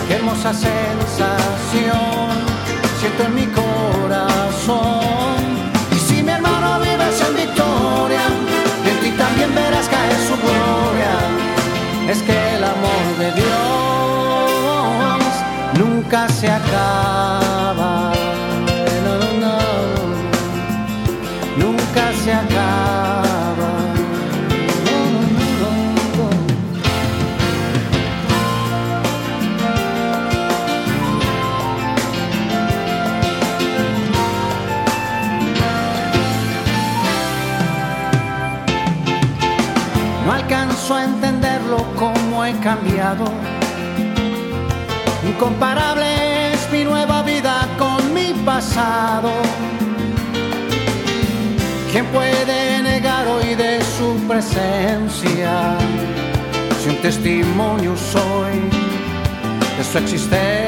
Qué 0.07 0.15
hermosa 0.15 0.53
sensación 0.53 2.29
siento 2.99 3.23
en 3.23 3.35
mi 3.35 3.47
corazón. 3.47 4.79
Y 5.91 5.99
si 5.99 6.23
mi 6.23 6.31
hermano 6.31 6.79
vives 6.79 7.21
en 7.27 7.35
victoria, 7.35 8.21
en 8.85 8.99
ti 9.01 9.12
también 9.17 9.53
verás 9.55 9.88
caer 9.88 10.19
su 10.27 10.35
gloria. 10.45 11.13
Es 12.09 12.21
que 12.23 12.55
el 12.55 12.63
amor 12.63 13.17
de 13.19 13.31
Dios 13.39 15.31
nunca 15.79 16.27
se 16.29 16.49
acaba. 16.49 18.12
Nunca 21.57 22.13
se 22.23 22.33
acaba. 22.33 22.58
Cambiado. 42.57 43.25
Incomparable 45.27 46.53
es 46.53 46.71
mi 46.71 46.83
nueva 46.83 47.21
vida 47.23 47.67
con 47.77 48.13
mi 48.13 48.33
pasado. 48.45 49.31
¿Quién 51.91 52.05
puede 52.07 52.81
negar 52.81 53.27
hoy 53.27 53.55
de 53.55 53.81
su 53.97 54.15
presencia? 54.27 55.77
Si 56.81 56.89
un 56.89 56.97
testimonio 56.97 57.95
soy 57.97 58.69
de 59.77 59.83
su 59.83 59.97
existencia. 59.97 60.59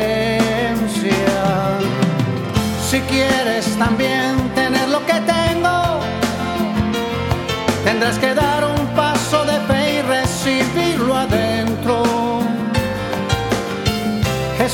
Si 2.89 2.99
quieres 3.01 3.65
también 3.77 4.37
tener 4.53 4.89
lo 4.89 5.05
que 5.05 5.13
tengo, 5.13 5.99
tendrás 7.85 8.17
que 8.17 8.33
dar 8.33 8.65
un 8.65 8.70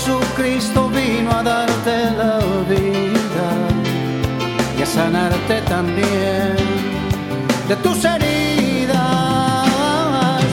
Jesucristo 0.08 0.88
vino 0.88 1.32
a 1.32 1.44
darte 1.44 2.12
la 2.12 2.38
vida 2.70 3.50
y 4.80 4.82
a 4.82 4.86
sanarte 4.86 5.62
también 5.64 6.56
de 7.68 7.76
tus 7.84 8.06
heridas. 8.06 8.96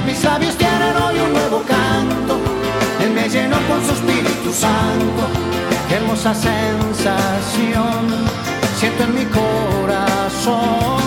Mis 0.05 0.25
labios 0.25 0.57
tienen 0.57 0.97
hoy 0.97 1.21
un 1.21 1.33
nuevo 1.35 1.63
canto, 1.69 2.41
Él 3.01 3.13
me 3.13 3.29
llenó 3.29 3.57
con 3.69 3.81
su 3.87 3.93
Espíritu 3.93 4.53
Santo. 4.53 5.23
Qué 5.89 5.95
hermosa 5.95 6.35
sensación 6.35 8.09
siento 8.77 9.05
en 9.05 9.15
mi 9.15 9.25
corazón. 9.27 11.01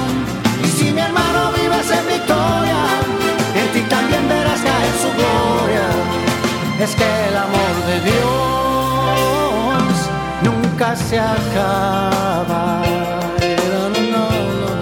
Y 0.63 0.67
si 0.67 0.93
mi 0.93 1.01
hermano 1.01 1.51
vives 1.51 1.91
en 1.91 2.07
victoria, 2.07 2.96
acaba. 11.35 12.81
No, 13.63 13.89
no, 14.13 14.25
no. 14.61 14.75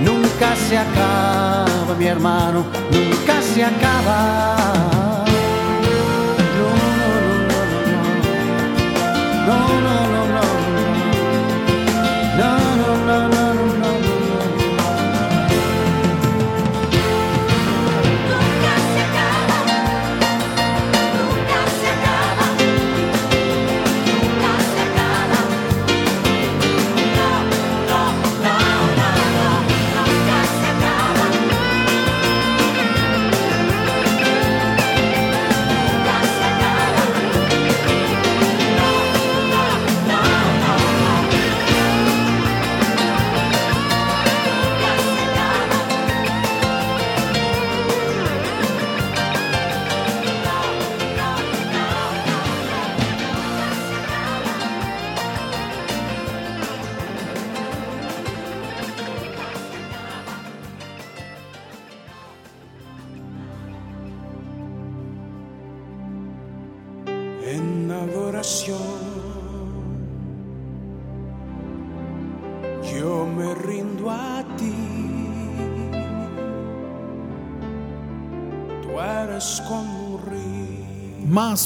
Nunca 0.00 0.48
se 0.56 0.78
acaba, 0.78 1.94
mi 1.98 2.06
hermano, 2.06 2.64
nunca 2.92 3.42
se 3.42 3.64
acaba. 3.64 4.99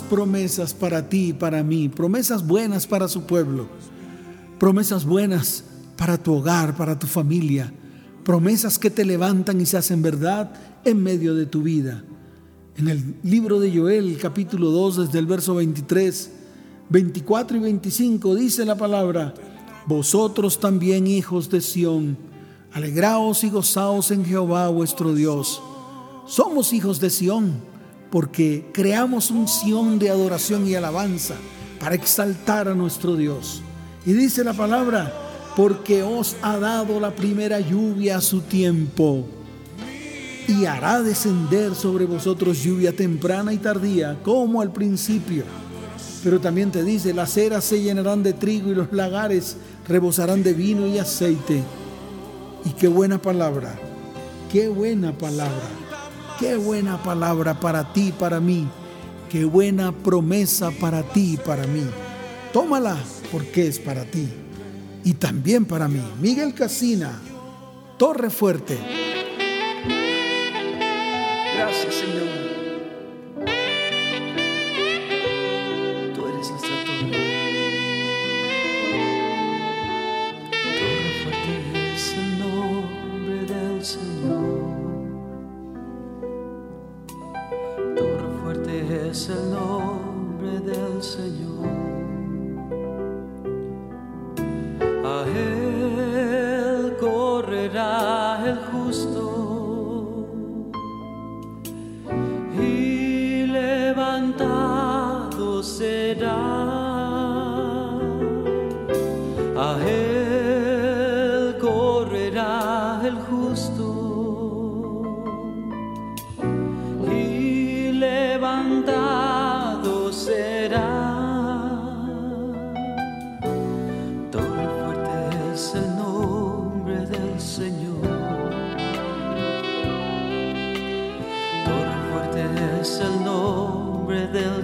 Promesas 0.05 0.75
para 0.75 1.09
ti 1.09 1.29
y 1.29 1.33
para 1.33 1.62
mí, 1.62 1.88
promesas 1.88 2.47
buenas 2.47 2.87
para 2.87 3.09
su 3.09 3.23
pueblo, 3.23 3.69
promesas 4.59 5.05
buenas 5.05 5.64
para 5.97 6.19
tu 6.19 6.35
hogar, 6.35 6.77
para 6.77 6.99
tu 6.99 7.07
familia, 7.07 7.73
promesas 8.25 8.79
que 8.79 8.90
te 8.90 9.05
levantan 9.05 9.61
y 9.61 9.67
se 9.67 9.77
hacen 9.77 10.03
verdad 10.03 10.53
en 10.85 11.03
medio 11.03 11.35
de 11.35 11.47
tu 11.47 11.62
vida. 11.62 12.05
En 12.77 12.88
el 12.88 13.17
libro 13.23 13.61
de 13.61 13.77
Joel, 13.77 14.19
capítulo 14.21 14.71
2, 14.71 15.07
desde 15.07 15.19
el 15.19 15.27
verso 15.27 15.55
23, 15.55 16.31
24 16.88 17.57
y 17.57 17.61
25, 17.61 18.35
dice 18.35 18.64
la 18.64 18.77
palabra, 18.77 19.35
vosotros 19.87 20.61
también 20.61 21.07
hijos 21.07 21.51
de 21.51 21.61
Sión, 21.61 22.17
alegraos 22.73 23.45
y 23.45 23.51
gozaos 23.51 24.11
en 24.11 24.25
Jehová 24.25 24.69
vuestro 24.69 25.14
Dios. 25.14 25.62
Somos 26.27 26.73
hijos 26.73 27.01
de 27.01 27.11
Sión 27.11 27.74
porque 28.14 28.64
creamos 28.72 29.33
un 29.33 29.48
Sión 29.48 29.98
de 29.98 30.09
adoración 30.09 30.68
y 30.68 30.77
alabanza 30.77 31.35
para 31.81 31.96
exaltar 31.96 32.68
a 32.68 32.74
nuestro 32.74 33.16
Dios. 33.16 33.61
Y 34.07 34.12
dice 34.12 34.44
la 34.44 34.53
palabra, 34.53 35.12
porque 35.57 36.05
os 36.05 36.37
ha 36.40 36.57
dado 36.59 37.00
la 37.00 37.16
primera 37.16 37.59
lluvia 37.59 38.18
a 38.18 38.20
su 38.20 38.42
tiempo 38.42 39.27
y 40.46 40.64
hará 40.64 41.03
descender 41.03 41.74
sobre 41.74 42.05
vosotros 42.05 42.62
lluvia 42.62 42.94
temprana 42.94 43.53
y 43.53 43.57
tardía, 43.59 44.16
como 44.22 44.61
al 44.61 44.72
principio. 44.72 45.42
Pero 46.22 46.38
también 46.38 46.70
te 46.70 46.85
dice, 46.85 47.12
las 47.12 47.37
eras 47.37 47.64
se 47.64 47.83
llenarán 47.83 48.22
de 48.22 48.33
trigo 48.33 48.70
y 48.70 48.77
los 48.77 48.92
lagares 48.92 49.57
rebosarán 49.88 50.44
de 50.44 50.55
vino 50.55 50.87
y 50.87 50.98
aceite. 50.98 51.64
Y 52.64 52.70
qué 52.74 52.87
buena 52.87 53.20
palabra, 53.20 53.74
qué 54.53 54.68
buena 54.68 55.18
palabra, 55.18 55.68
qué 56.38 56.57
buena 56.57 57.03
palabra 57.03 57.55
para 57.55 57.92
ti, 57.92 58.12
para 58.18 58.40
mí, 58.40 58.68
qué 59.31 59.44
buena 59.44 59.92
promesa 59.92 60.70
para 60.81 61.03
ti 61.03 61.35
y 61.35 61.37
para 61.37 61.66
mí. 61.66 61.85
Tómala 62.53 62.97
porque 63.33 63.66
es 63.66 63.79
para 63.79 64.05
ti 64.05 64.29
y 65.05 65.14
también 65.14 65.64
para 65.64 65.88
mí. 65.88 66.03
Miguel 66.20 66.55
Casina, 66.55 67.20
Torre 67.99 68.31
Fuerte. 68.31 68.79
Gracias, 71.57 71.94
Señor. 71.94 72.34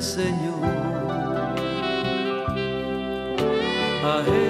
Señor. 0.00 0.64
A 4.02 4.24
él 4.26 4.49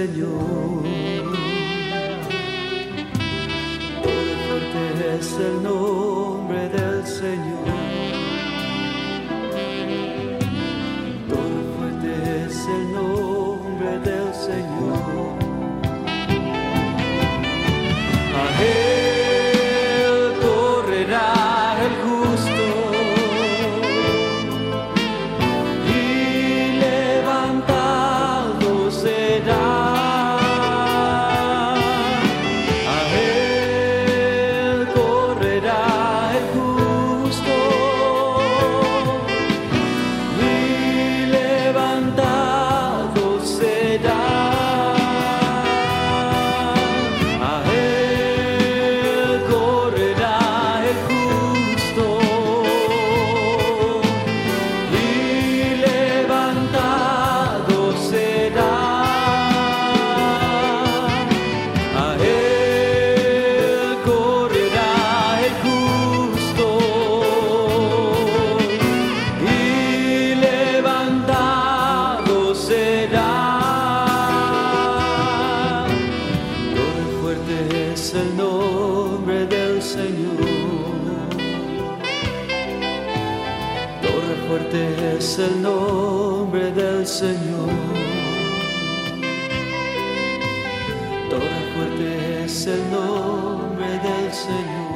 Señor. 0.00 0.82
Torre 4.02 4.34
fuerte 4.46 5.16
es 5.18 5.32
el 5.34 5.62
nombre 5.62 5.99
nombre 86.50 86.72
del 86.72 87.06
Señor. 87.06 87.70
Torre 91.30 91.72
fuerte 91.74 92.44
es 92.44 92.66
el 92.66 92.90
nombre 92.90 93.86
del 93.86 94.32
Señor. 94.32 94.89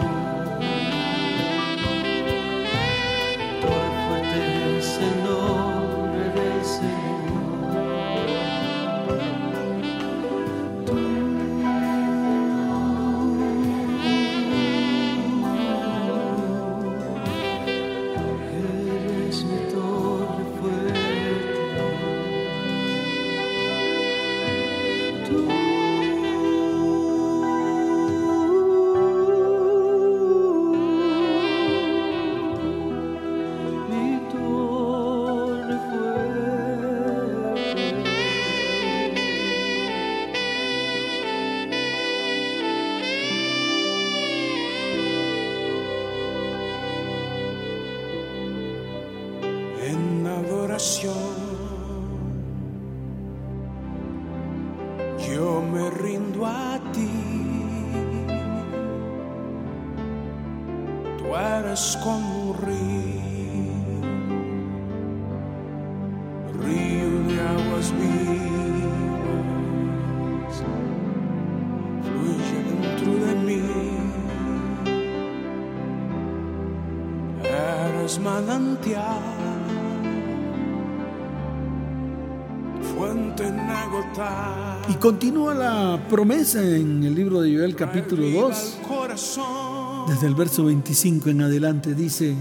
Continúa 85.05 85.53
la 85.53 86.09
promesa 86.09 86.63
en 86.63 87.05
el 87.05 87.15
libro 87.15 87.43
de 87.43 87.55
Joel 87.55 87.77
capítulo 87.77 88.27
2, 88.27 88.79
Corazón. 88.89 90.07
desde 90.09 90.27
el 90.27 90.35
verso 90.35 90.65
25 90.65 91.29
en 91.29 91.43
adelante 91.43 91.95
dice, 91.95 92.35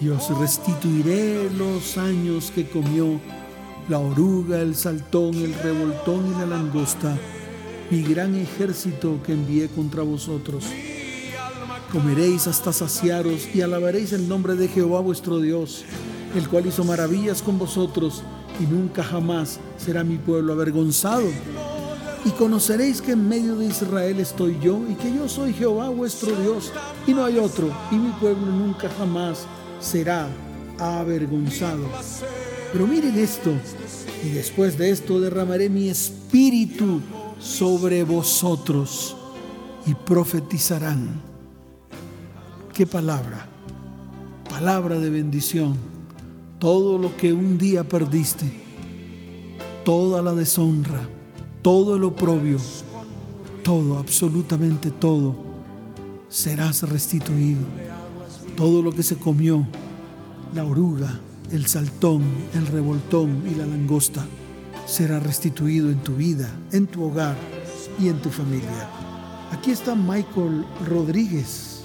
y 0.00 0.08
os 0.08 0.36
restituiré 0.36 1.48
los 1.56 1.96
años 1.96 2.50
que 2.52 2.68
comió 2.68 3.20
la 3.88 4.00
oruga, 4.00 4.60
el 4.62 4.74
saltón, 4.74 5.36
el 5.36 5.54
revoltón 5.54 6.26
y 6.26 6.40
la 6.40 6.46
langosta, 6.46 7.16
mi 7.92 8.02
gran 8.02 8.34
ejército 8.34 9.22
que 9.24 9.34
envié 9.34 9.68
contra 9.68 10.02
vosotros. 10.02 10.64
Comeréis 11.92 12.48
hasta 12.48 12.72
saciaros 12.72 13.46
y 13.54 13.60
alabaréis 13.60 14.12
el 14.12 14.28
nombre 14.28 14.56
de 14.56 14.66
Jehová 14.66 14.98
vuestro 15.02 15.38
Dios, 15.38 15.84
el 16.34 16.48
cual 16.48 16.66
hizo 16.66 16.82
maravillas 16.82 17.42
con 17.42 17.60
vosotros 17.60 18.24
y 18.58 18.64
nunca 18.64 19.04
jamás 19.04 19.60
será 19.76 20.02
mi 20.02 20.16
pueblo 20.16 20.52
avergonzado. 20.52 21.26
Y 22.26 22.30
conoceréis 22.30 23.00
que 23.00 23.12
en 23.12 23.28
medio 23.28 23.54
de 23.54 23.66
Israel 23.66 24.18
estoy 24.18 24.58
yo 24.60 24.80
y 24.90 24.94
que 24.94 25.14
yo 25.14 25.28
soy 25.28 25.52
Jehová 25.52 25.90
vuestro 25.90 26.34
Dios 26.34 26.72
y 27.06 27.14
no 27.14 27.24
hay 27.24 27.38
otro, 27.38 27.70
y 27.92 27.94
mi 27.94 28.10
pueblo 28.10 28.46
nunca 28.46 28.90
jamás 28.98 29.46
será 29.78 30.28
avergonzado. 30.76 31.86
Pero 32.72 32.84
miren 32.88 33.16
esto, 33.16 33.52
y 34.24 34.30
después 34.30 34.76
de 34.76 34.90
esto 34.90 35.20
derramaré 35.20 35.68
mi 35.68 35.88
espíritu 35.88 37.00
sobre 37.38 38.02
vosotros 38.02 39.16
y 39.86 39.94
profetizarán. 39.94 41.22
¿Qué 42.74 42.88
palabra? 42.88 43.46
Palabra 44.50 44.98
de 44.98 45.10
bendición. 45.10 45.76
Todo 46.58 46.98
lo 46.98 47.16
que 47.16 47.32
un 47.32 47.56
día 47.56 47.84
perdiste, 47.84 48.50
toda 49.84 50.22
la 50.22 50.34
deshonra, 50.34 51.08
todo 51.66 51.96
el 51.96 52.04
oprobio, 52.04 52.58
todo, 53.64 53.98
absolutamente 53.98 54.92
todo, 54.92 55.34
serás 56.28 56.88
restituido. 56.88 57.62
Todo 58.56 58.82
lo 58.82 58.92
que 58.92 59.02
se 59.02 59.16
comió, 59.16 59.66
la 60.54 60.64
oruga, 60.64 61.18
el 61.50 61.66
saltón, 61.66 62.22
el 62.54 62.68
revoltón 62.68 63.42
y 63.50 63.56
la 63.56 63.66
langosta, 63.66 64.24
será 64.86 65.18
restituido 65.18 65.90
en 65.90 65.98
tu 66.04 66.14
vida, 66.14 66.48
en 66.70 66.86
tu 66.86 67.02
hogar 67.02 67.34
y 67.98 68.10
en 68.10 68.22
tu 68.22 68.30
familia. 68.30 68.88
Aquí 69.50 69.72
está 69.72 69.96
Michael 69.96 70.64
Rodríguez. 70.88 71.80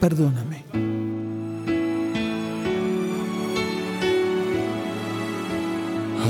Perdóname. 0.00 0.87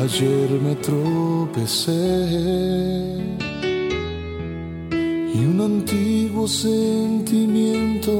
Ayer 0.02 0.48
me 0.62 0.76
tropecé 0.76 1.92
y 5.34 5.44
un 5.44 5.60
antiguo 5.60 6.46
sentimiento 6.46 8.14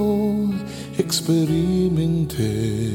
experimenté. 0.98 2.90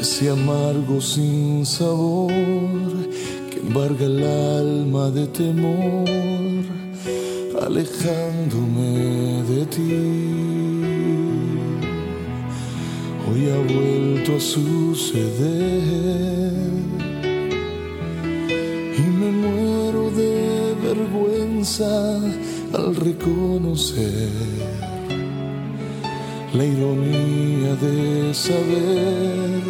Ese 0.00 0.30
amargo 0.30 1.00
sin 1.02 1.66
sabor 1.66 2.32
que 3.50 3.58
embarga 3.58 4.06
el 4.06 4.24
alma 4.24 5.10
de 5.10 5.26
temor, 5.26 6.08
alejándome 7.66 9.42
de 9.42 9.66
ti. 9.66 10.67
Hoy 13.30 13.50
ha 13.50 13.58
vuelto 13.58 14.36
a 14.36 14.40
suceder 14.40 15.32
y 18.96 19.02
me 19.02 19.30
muero 19.30 20.10
de 20.12 20.74
vergüenza 20.82 22.16
al 22.72 22.96
reconocer 22.96 24.30
la 26.54 26.64
ironía 26.64 27.74
de 27.76 28.32
saber 28.32 29.62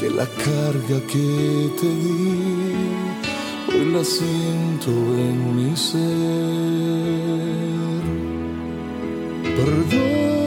que 0.00 0.10
la 0.10 0.26
carga 0.26 0.98
que 1.06 1.70
te 1.80 1.86
di 1.86 2.42
hoy 3.68 3.92
la 3.92 4.04
siento 4.04 4.90
en 4.90 5.56
mi 5.56 5.76
ser. 5.76 6.02
Perdóname 9.56 10.41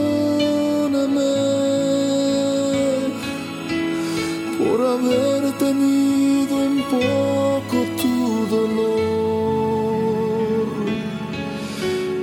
haber 5.06 5.52
tenido 5.58 6.62
en 6.62 6.82
poco 6.82 7.76
tu 8.02 8.46
dolor. 8.56 9.86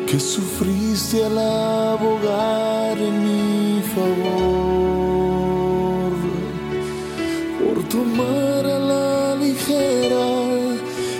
Que 0.07 0.19
sufriste 0.19 1.25
al 1.25 1.37
abogar 1.37 2.97
en 2.97 3.15
mi 3.25 3.81
favor. 3.95 5.31
Por 7.59 7.77
tomar 7.89 8.65
a 8.65 8.79
la 8.79 9.35
ligera 9.35 10.25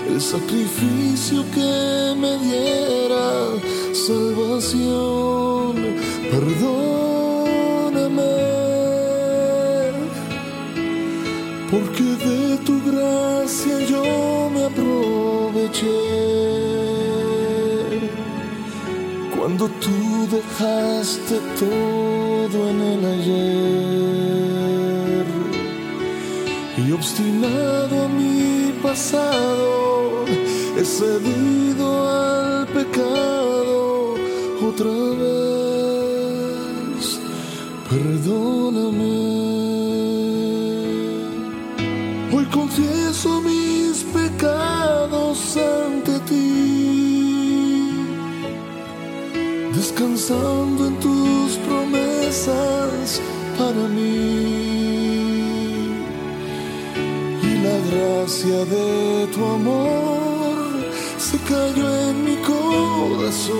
el 0.08 0.20
sacrificio 0.20 1.44
que 1.54 2.14
me 2.22 2.38
diera 2.38 3.26
salvación 4.06 5.74
perdóname 6.30 6.93
cuando 19.36 19.68
tú 19.68 20.28
dejaste 20.30 21.40
todo 21.58 22.70
en 22.70 22.80
el 22.80 23.04
ayer. 23.04 24.44
Y 26.76 26.92
obstinado 26.92 28.08
mi 28.08 28.72
pasado 28.82 30.24
he 30.76 30.84
cedido 30.84 31.86
al 32.08 32.66
pecado 32.68 34.14
otra 34.70 34.90
vez. 35.22 37.04
Perdóname 37.90 39.43
descansando 50.04 50.86
en 50.86 51.00
tus 51.00 51.56
promesas 51.66 53.20
para 53.58 53.88
mí. 53.88 54.74
Y 57.42 57.54
la 57.64 57.78
gracia 57.90 58.64
de 58.66 59.26
tu 59.34 59.44
amor 59.44 60.56
se 61.18 61.38
cayó 61.38 61.86
en 62.08 62.24
mi 62.24 62.36
corazón. 62.36 63.54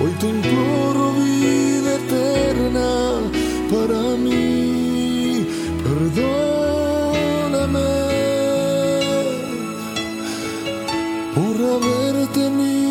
Hoy 0.00 0.12
te 0.20 0.28
imploro 0.28 1.12
vida 1.14 1.94
eterna 1.96 2.90
para 3.70 4.00
mí. 4.16 5.46
Perdóname 5.82 6.20
por 11.34 11.54
haber 11.74 12.14
tenido 12.28 12.83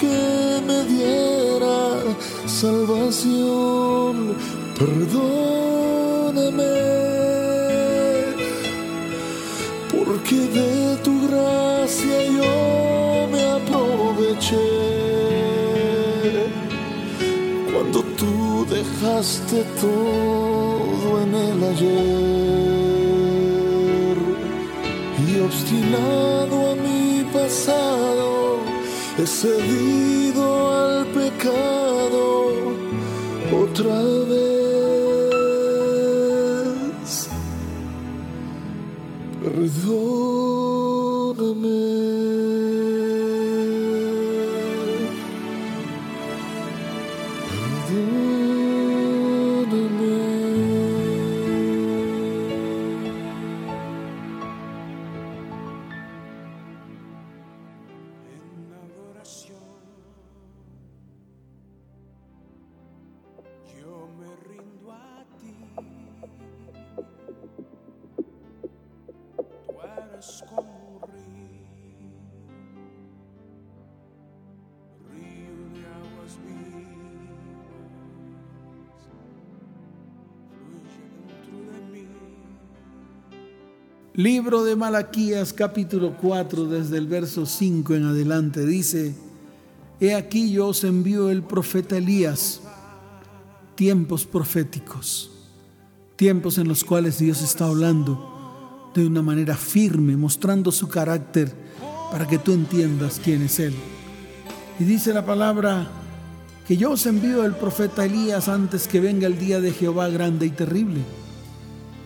que 0.00 0.62
me 0.66 0.84
diera 0.84 1.78
salvación 2.46 4.14
perdóname 4.78 5.56
porque 9.90 10.36
de 10.36 10.96
tu 11.04 11.26
gracia 11.28 12.16
yo 12.38 13.28
me 13.32 13.42
aproveché. 13.58 14.68
Cuando 17.72 17.98
tú 18.18 18.66
dejaste 18.68 19.64
todo 19.80 21.22
en 21.22 21.34
el 21.34 21.64
ayer 21.72 21.96
y 25.26 25.40
obstinado 25.40 26.70
a 26.70 26.74
mi 26.76 27.24
pasado, 27.32 28.45
he 29.18 29.26
cedido 29.26 30.72
al 30.72 31.06
pecado 31.06 32.74
otra 33.52 34.02
vez. 34.28 34.55
Libro 84.16 84.64
de 84.64 84.76
Malaquías 84.76 85.52
capítulo 85.52 86.16
4 86.16 86.64
desde 86.64 86.96
el 86.96 87.06
verso 87.06 87.44
5 87.44 87.96
en 87.96 88.06
adelante 88.06 88.64
dice, 88.64 89.14
He 90.00 90.14
aquí 90.14 90.50
yo 90.50 90.68
os 90.68 90.84
envío 90.84 91.28
el 91.28 91.42
profeta 91.42 91.98
Elías, 91.98 92.62
tiempos 93.74 94.24
proféticos, 94.24 95.30
tiempos 96.16 96.56
en 96.56 96.66
los 96.66 96.82
cuales 96.82 97.18
Dios 97.18 97.42
está 97.42 97.66
hablando 97.66 98.90
de 98.94 99.06
una 99.06 99.20
manera 99.20 99.54
firme, 99.54 100.16
mostrando 100.16 100.72
su 100.72 100.88
carácter 100.88 101.52
para 102.10 102.26
que 102.26 102.38
tú 102.38 102.52
entiendas 102.52 103.20
quién 103.22 103.42
es 103.42 103.60
Él. 103.60 103.74
Y 104.80 104.84
dice 104.84 105.12
la 105.12 105.26
palabra 105.26 105.90
que 106.66 106.78
yo 106.78 106.92
os 106.92 107.04
envío 107.04 107.44
el 107.44 107.52
profeta 107.52 108.06
Elías 108.06 108.48
antes 108.48 108.88
que 108.88 108.98
venga 108.98 109.26
el 109.26 109.38
día 109.38 109.60
de 109.60 109.72
Jehová 109.72 110.08
grande 110.08 110.46
y 110.46 110.50
terrible. 110.50 111.02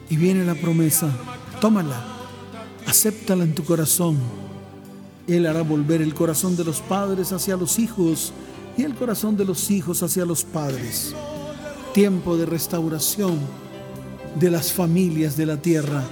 Y 0.08 0.16
viene 0.16 0.44
la 0.44 0.56
promesa, 0.56 1.16
tómala, 1.60 2.02
acéptala 2.86 3.44
en 3.44 3.54
tu 3.54 3.64
corazón. 3.64 4.16
Él 5.26 5.46
hará 5.46 5.62
volver 5.62 6.02
el 6.02 6.14
corazón 6.14 6.56
de 6.56 6.64
los 6.64 6.80
padres 6.80 7.32
hacia 7.32 7.56
los 7.56 7.78
hijos 7.78 8.32
y 8.76 8.82
el 8.82 8.94
corazón 8.94 9.36
de 9.36 9.44
los 9.44 9.70
hijos 9.70 10.02
hacia 10.02 10.24
los 10.24 10.42
padres. 10.42 11.14
Tiempo 11.92 12.36
de 12.36 12.46
restauración 12.46 13.38
de 14.38 14.50
las 14.50 14.72
familias 14.72 15.36
de 15.36 15.46
la 15.46 15.56
tierra. 15.58 16.02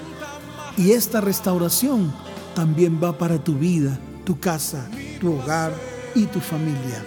Y 0.76 0.92
esta 0.92 1.20
restauración 1.20 2.12
también 2.54 3.00
va 3.02 3.16
para 3.16 3.42
tu 3.42 3.54
vida, 3.54 3.98
tu 4.24 4.38
casa, 4.38 4.88
tu 5.20 5.32
hogar 5.32 5.72
y 6.14 6.26
tu 6.26 6.40
familia. 6.40 7.04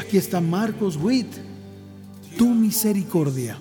Aquí 0.00 0.18
está 0.18 0.40
Marcos 0.40 0.96
Witt, 0.96 1.32
tu 2.36 2.48
misericordia. 2.50 3.58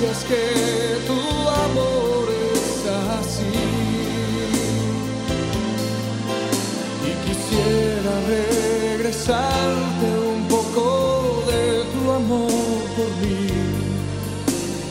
Que 0.00 0.96
tu 1.06 1.12
amor 1.12 2.28
es 2.54 2.86
así. 3.18 3.52
Y 7.04 7.12
quisiera 7.26 8.12
regresarte 8.26 10.06
un 10.34 10.48
poco 10.48 11.44
de 11.50 11.84
tu 11.92 12.10
amor 12.10 12.80
por 12.96 13.10
mí. 13.20 13.46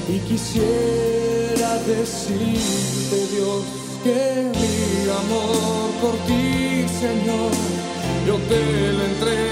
Y 0.08 0.20
quisiera 0.30 1.72
decirte, 1.88 3.18
Dios, 3.34 3.64
que 4.04 4.52
mi 4.54 5.10
amor 5.10 5.90
por 6.02 6.16
ti, 6.28 6.86
Señor, 7.00 7.52
yo 8.28 8.36
te 8.48 8.94
lo 8.94 9.04
entrego 9.06 9.49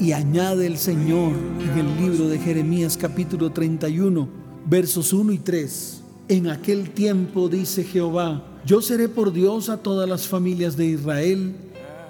Y 0.00 0.12
añade 0.12 0.66
el 0.66 0.78
Señor 0.78 1.32
en 1.60 1.78
el 1.78 1.96
libro 2.00 2.28
de 2.28 2.38
Jeremías 2.38 2.96
capítulo 2.96 3.50
31, 3.50 4.28
versos 4.64 5.12
1 5.12 5.32
y 5.32 5.38
3. 5.38 6.02
En 6.28 6.48
aquel 6.48 6.90
tiempo 6.90 7.48
dice 7.48 7.84
Jehová, 7.84 8.44
yo 8.64 8.80
seré 8.80 9.08
por 9.08 9.32
Dios 9.32 9.68
a 9.68 9.78
todas 9.78 10.08
las 10.08 10.26
familias 10.26 10.76
de 10.76 10.86
Israel 10.86 11.56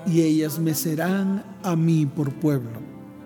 y 0.07 0.21
ellas 0.21 0.59
me 0.59 0.75
serán 0.75 1.45
a 1.63 1.77
mí 1.77 2.05
por 2.05 2.33
pueblo. 2.35 2.79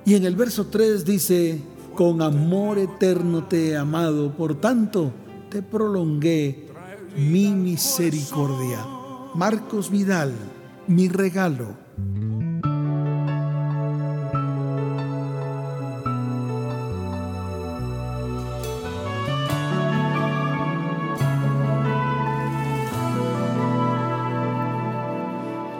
Y 0.05 0.15
en 0.15 0.25
el 0.25 0.37
verso 0.37 0.67
3 0.67 1.05
dice, 1.05 1.61
con 1.95 2.23
amor 2.23 2.79
eterno 2.79 3.45
te 3.45 3.71
he 3.71 3.77
amado, 3.77 4.33
por 4.37 4.61
tanto 4.61 5.13
te 5.51 5.61
prolongué 5.61 6.69
mi 7.17 7.49
misericordia. 7.53 8.87
Marcos 9.35 9.91
Vidal, 9.91 10.33
mi 10.93 11.09
regalo. 11.09 11.75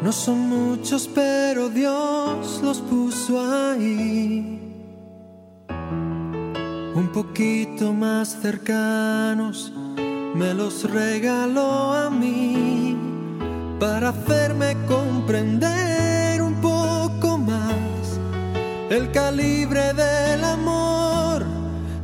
No 0.01 0.11
son 0.11 0.41
muchos, 0.49 1.09
pero 1.15 1.69
Dios 1.69 2.61
los 2.63 2.81
puso 2.81 3.41
ahí. 3.41 4.59
Un 6.95 7.09
poquito 7.13 7.93
más 7.93 8.41
cercanos, 8.41 9.73
me 10.35 10.55
los 10.55 10.91
regaló 10.91 11.93
a 11.93 12.11
mí 12.11 13.12
para 13.83 14.11
hacerme 14.11 14.77
comprender 14.87 16.41
un 16.41 16.55
poco 16.61 17.37
más 17.37 18.21
el 18.91 19.11
calibre 19.11 19.93
del 19.93 20.45
amor 20.45 21.45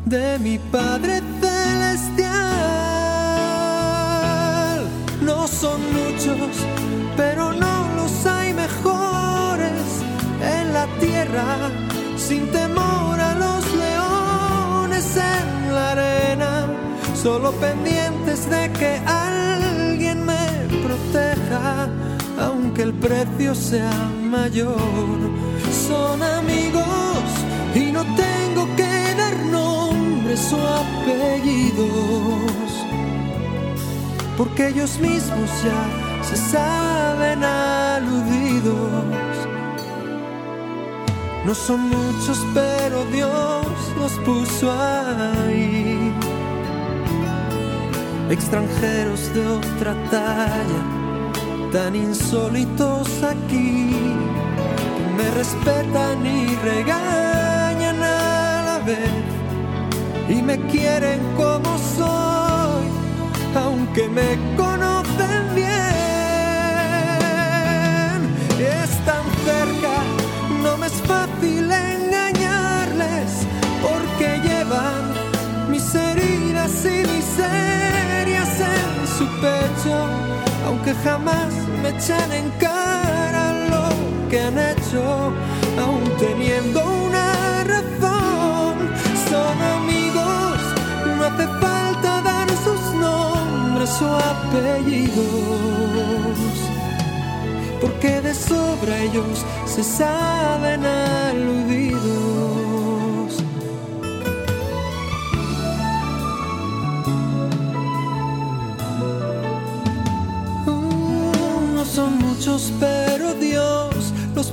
de 0.05 0.41
mi 0.41 0.59
Padre 0.59 1.23
Celestial. 1.41 2.33
No 5.21 5.47
son 5.47 5.81
muchos, 5.93 6.51
pero 7.17 7.53
no 7.53 7.89
los 7.95 8.27
hay 8.27 8.53
mejores 8.55 9.81
en 10.43 10.73
la 10.73 10.87
tierra, 10.99 11.71
sin 12.17 12.51
temor 12.51 13.21
a 13.21 13.35
los 13.37 13.65
leones 13.77 15.17
en 15.17 15.73
la 15.73 15.93
arena, 15.93 16.67
solo 17.15 17.53
pendientes 17.53 18.51
de 18.51 18.69
que 18.73 18.99
me 19.07 19.68
proteja, 20.99 21.89
aunque 22.39 22.83
el 22.83 22.95
precio 22.95 23.55
sea 23.55 23.93
mayor. 24.23 25.19
Son 25.87 26.23
amigos 26.23 27.25
y 27.75 27.93
no 27.93 28.03
tengo 28.15 28.67
que 28.77 29.15
dar 29.17 29.37
nombres 29.47 30.53
o 30.53 30.59
apellidos 30.83 32.39
porque 34.39 34.69
ellos 34.69 34.99
mismos 35.01 35.51
ya 35.65 36.23
se 36.23 36.37
saben 36.37 37.43
aludidos. 37.43 38.77
No 41.45 41.55
son 41.55 41.89
muchos, 41.89 42.39
pero 42.55 43.05
Dios 43.07 43.67
los 43.99 44.13
puso 44.21 44.71
ahí. 44.71 45.78
Extranjeros 48.31 49.33
de 49.35 49.47
otra 49.47 49.95
talla, 50.11 50.83
tan 51.73 51.97
insólitos 51.97 53.09
aquí, 53.23 53.91
me 55.17 55.31
respetan 55.31 56.27
y 56.27 56.55
regañan 56.57 58.03
a 58.03 58.63
la 58.67 58.79
vez 58.85 59.11
y 60.29 60.43
me 60.43 60.59
quieren 60.67 61.21
como 61.37 61.79
soy 61.97 62.99
aunque 63.55 64.09
me 64.09 64.39
conocen 64.57 65.55
bien. 65.55 65.69
Están 68.59 69.25
cerca, 69.45 70.03
no 70.63 70.77
me 70.77 70.87
es 70.87 71.01
fácil 71.03 71.71
engañarles, 71.71 73.47
porque 73.83 74.41
llevan 74.47 75.05
mis 75.71 75.95
heridas 75.95 76.85
y 76.85 76.89
miserias 76.89 77.39
en 77.39 77.78
aunque 80.67 80.95
jamás 81.03 81.53
me 81.83 81.89
echan 81.91 82.31
en 82.33 82.51
cara 82.59 83.53
lo 83.71 83.89
que 84.29 84.41
han 84.41 84.59
hecho, 84.59 85.33
aún 85.83 86.05
teniendo 86.19 86.85
una 86.85 87.65
razón. 87.65 88.75
Son 89.29 89.63
amigos, 89.77 90.59
no 91.17 91.25
hace 91.25 91.47
falta 91.61 92.23
dar 92.23 92.49
sus 92.65 92.95
nombres 92.95 93.91
o 94.03 94.17
apellidos, 94.33 95.19
porque 97.81 98.21
de 98.21 98.35
sobra 98.35 98.99
ellos 98.99 99.45
se 99.67 99.83
saben 99.83 100.85
aludidos. 100.85 101.78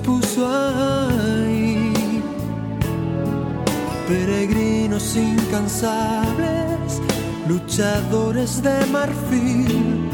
Puso 0.05 0.47
ahí. 0.47 1.91
Peregrinos 4.07 5.15
incansables, 5.15 7.01
luchadores 7.47 8.61
de 8.61 8.85
marfil, 8.87 10.07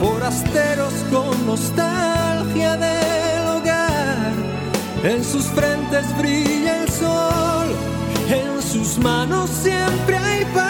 forasteros 0.00 0.94
con 1.10 1.46
nostalgia 1.46 2.76
del 2.76 3.46
hogar. 3.56 4.32
En 5.04 5.22
sus 5.22 5.44
frentes 5.46 6.06
brilla 6.18 6.82
el 6.82 6.88
sol, 6.88 7.68
en 8.30 8.62
sus 8.62 8.98
manos 8.98 9.50
siempre 9.50 10.16
hay 10.16 10.44
pan. 10.46 10.61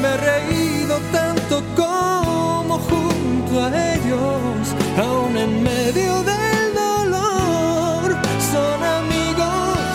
Me 0.00 0.08
he 0.08 0.16
reído 0.16 0.98
tanto 1.12 1.62
como 1.76 2.78
junto 2.78 3.62
a 3.64 3.94
ellos, 3.94 4.74
aún 4.96 5.36
en 5.36 5.62
medio 5.62 6.22
del 6.22 6.74
dolor. 6.74 8.16
Son 8.52 8.78
amigos 9.00 9.88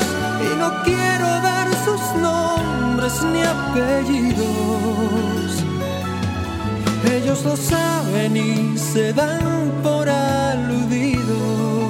y 0.48 0.50
no 0.62 0.70
quiero 0.84 1.28
dar 1.50 1.68
sus 1.86 2.02
nombres 2.22 3.14
ni 3.32 3.42
apellidos. 3.56 4.44
Ellos 7.16 7.44
lo 7.44 7.56
saben 7.56 8.36
y 8.38 8.78
se 8.78 9.14
dan 9.14 9.72
por 9.84 10.10
aludidos. 10.10 11.83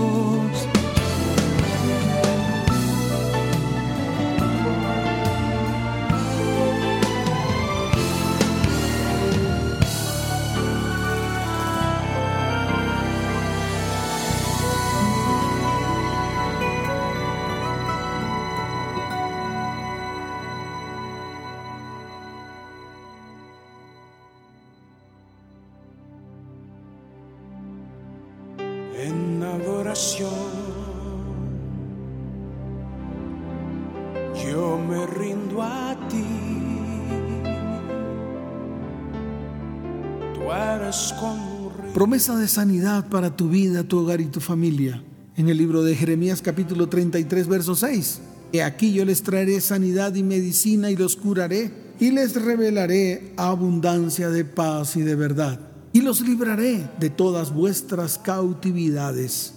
De 42.14 42.48
sanidad 42.48 43.10
para 43.10 43.36
tu 43.36 43.50
vida, 43.50 43.84
tu 43.84 43.98
hogar 43.98 44.22
y 44.22 44.26
tu 44.26 44.40
familia. 44.40 45.04
En 45.36 45.50
el 45.50 45.58
libro 45.58 45.84
de 45.84 45.96
Jeremías 45.96 46.44
capítulo 46.44 46.88
33, 46.88 47.48
verso 47.48 47.76
6. 47.76 48.22
He 48.52 48.62
aquí 48.62 48.94
yo 48.94 49.04
les 49.04 49.24
traeré 49.24 49.60
sanidad 49.60 50.14
y 50.14 50.22
medicina 50.22 50.92
y 50.92 50.96
los 50.96 51.16
curaré 51.16 51.72
y 52.00 52.12
les 52.12 52.36
revelaré 52.40 53.34
abundancia 53.36 54.30
de 54.30 54.46
paz 54.46 54.96
y 54.96 55.02
de 55.02 55.16
verdad. 55.16 55.60
Y 55.92 56.02
los 56.02 56.22
libraré 56.22 56.88
de 57.00 57.10
todas 57.10 57.52
vuestras 57.52 58.20
cautividades 58.20 59.56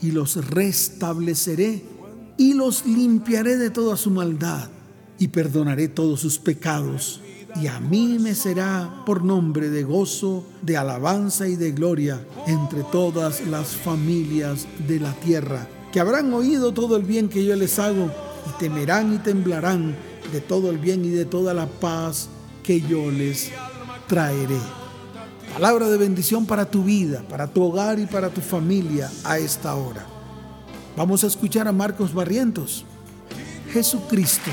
y 0.00 0.12
los 0.12 0.36
restableceré 0.52 1.82
y 2.36 2.54
los 2.54 2.86
limpiaré 2.86 3.56
de 3.56 3.70
toda 3.70 3.96
su 3.96 4.12
maldad 4.12 4.68
y 5.18 5.26
perdonaré 5.26 5.88
todos 5.88 6.20
sus 6.20 6.38
pecados. 6.38 7.22
Y 7.60 7.66
a 7.66 7.80
mí 7.80 8.18
me 8.20 8.34
será 8.34 9.02
por 9.04 9.24
nombre 9.24 9.68
de 9.68 9.82
gozo, 9.82 10.44
de 10.62 10.76
alabanza 10.76 11.48
y 11.48 11.56
de 11.56 11.72
gloria 11.72 12.24
entre 12.46 12.84
todas 12.84 13.46
las 13.46 13.74
familias 13.74 14.66
de 14.86 15.00
la 15.00 15.12
tierra, 15.14 15.66
que 15.92 15.98
habrán 15.98 16.32
oído 16.32 16.72
todo 16.72 16.96
el 16.96 17.02
bien 17.02 17.28
que 17.28 17.44
yo 17.44 17.56
les 17.56 17.78
hago 17.80 18.10
y 18.46 18.58
temerán 18.60 19.14
y 19.14 19.18
temblarán 19.18 19.96
de 20.32 20.40
todo 20.40 20.70
el 20.70 20.78
bien 20.78 21.04
y 21.04 21.08
de 21.08 21.24
toda 21.24 21.52
la 21.52 21.66
paz 21.66 22.28
que 22.62 22.80
yo 22.80 23.10
les 23.10 23.50
traeré. 24.06 24.60
Palabra 25.54 25.88
de 25.88 25.96
bendición 25.96 26.46
para 26.46 26.70
tu 26.70 26.84
vida, 26.84 27.24
para 27.28 27.48
tu 27.48 27.64
hogar 27.64 27.98
y 27.98 28.06
para 28.06 28.28
tu 28.28 28.40
familia 28.40 29.10
a 29.24 29.38
esta 29.38 29.74
hora. 29.74 30.06
Vamos 30.96 31.24
a 31.24 31.26
escuchar 31.26 31.66
a 31.66 31.72
Marcos 31.72 32.14
Barrientos. 32.14 32.84
Jesucristo. 33.72 34.50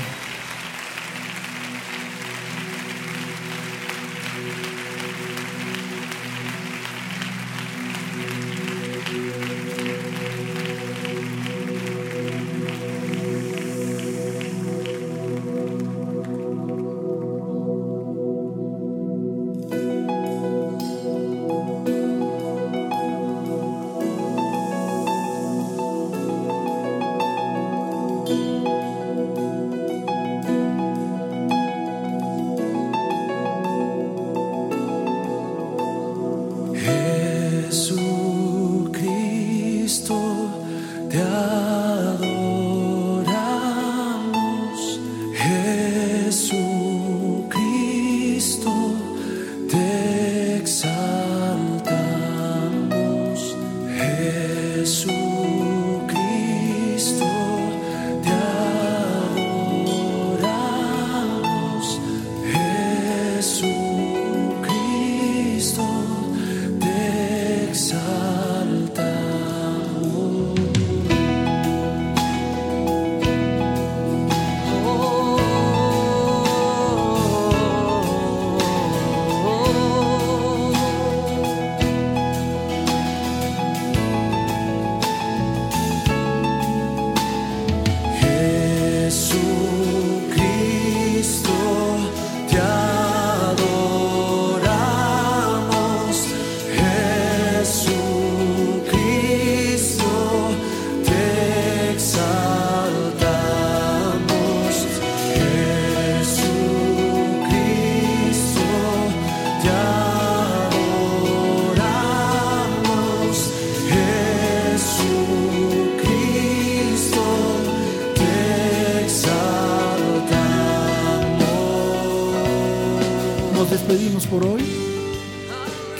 Por 124.24 124.44
hoy. 124.44 124.62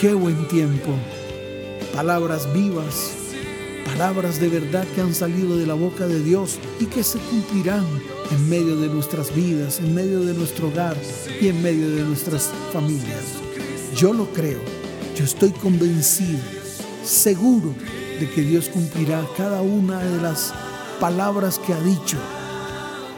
Qué 0.00 0.14
buen 0.14 0.48
tiempo. 0.48 0.94
Palabras 1.94 2.50
vivas, 2.54 3.12
palabras 3.84 4.40
de 4.40 4.48
verdad 4.48 4.86
que 4.94 5.02
han 5.02 5.14
salido 5.14 5.58
de 5.58 5.66
la 5.66 5.74
boca 5.74 6.06
de 6.06 6.22
Dios 6.22 6.58
y 6.80 6.86
que 6.86 7.04
se 7.04 7.18
cumplirán 7.18 7.84
en 8.30 8.48
medio 8.48 8.76
de 8.76 8.88
nuestras 8.88 9.34
vidas, 9.34 9.80
en 9.80 9.94
medio 9.94 10.20
de 10.20 10.32
nuestro 10.32 10.68
hogar 10.68 10.96
y 11.42 11.48
en 11.48 11.62
medio 11.62 11.90
de 11.90 12.02
nuestras 12.04 12.50
familias. 12.72 13.34
Yo 13.94 14.14
lo 14.14 14.32
creo. 14.32 14.60
Yo 15.14 15.24
estoy 15.24 15.50
convencido, 15.50 16.40
seguro 17.04 17.74
de 18.18 18.30
que 18.30 18.40
Dios 18.40 18.70
cumplirá 18.70 19.26
cada 19.36 19.60
una 19.60 19.98
de 20.02 20.22
las 20.22 20.54
palabras 21.00 21.58
que 21.58 21.74
ha 21.74 21.80
dicho. 21.80 22.16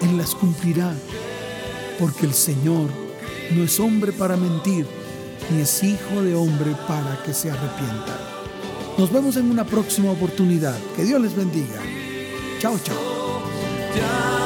Él 0.03 0.19
las 0.19 0.35
cumplirá 0.35 0.93
porque 2.01 2.27
el 2.27 2.35
Señor 2.35 3.08
no 3.51 3.65
es 3.65 3.81
hombre 3.81 4.13
para 4.13 4.37
mentir, 4.37 4.87
ni 5.51 5.63
es 5.63 5.83
hijo 5.83 6.23
de 6.23 6.35
hombre 6.35 6.75
para 6.87 7.23
que 7.25 7.33
se 7.33 7.51
arrepienta. 7.51 8.19
Nos 8.99 9.13
vemos 9.13 9.37
en 9.37 9.51
una 9.51 9.65
próxima 9.65 10.11
oportunidad. 10.11 10.77
Que 10.97 11.05
Dios 11.05 11.21
les 11.21 11.35
bendiga. 11.35 11.81
Chao, 12.61 12.77
chao. 12.83 14.38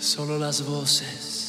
solo 0.00 0.38
las 0.38 0.64
voces. 0.64 1.39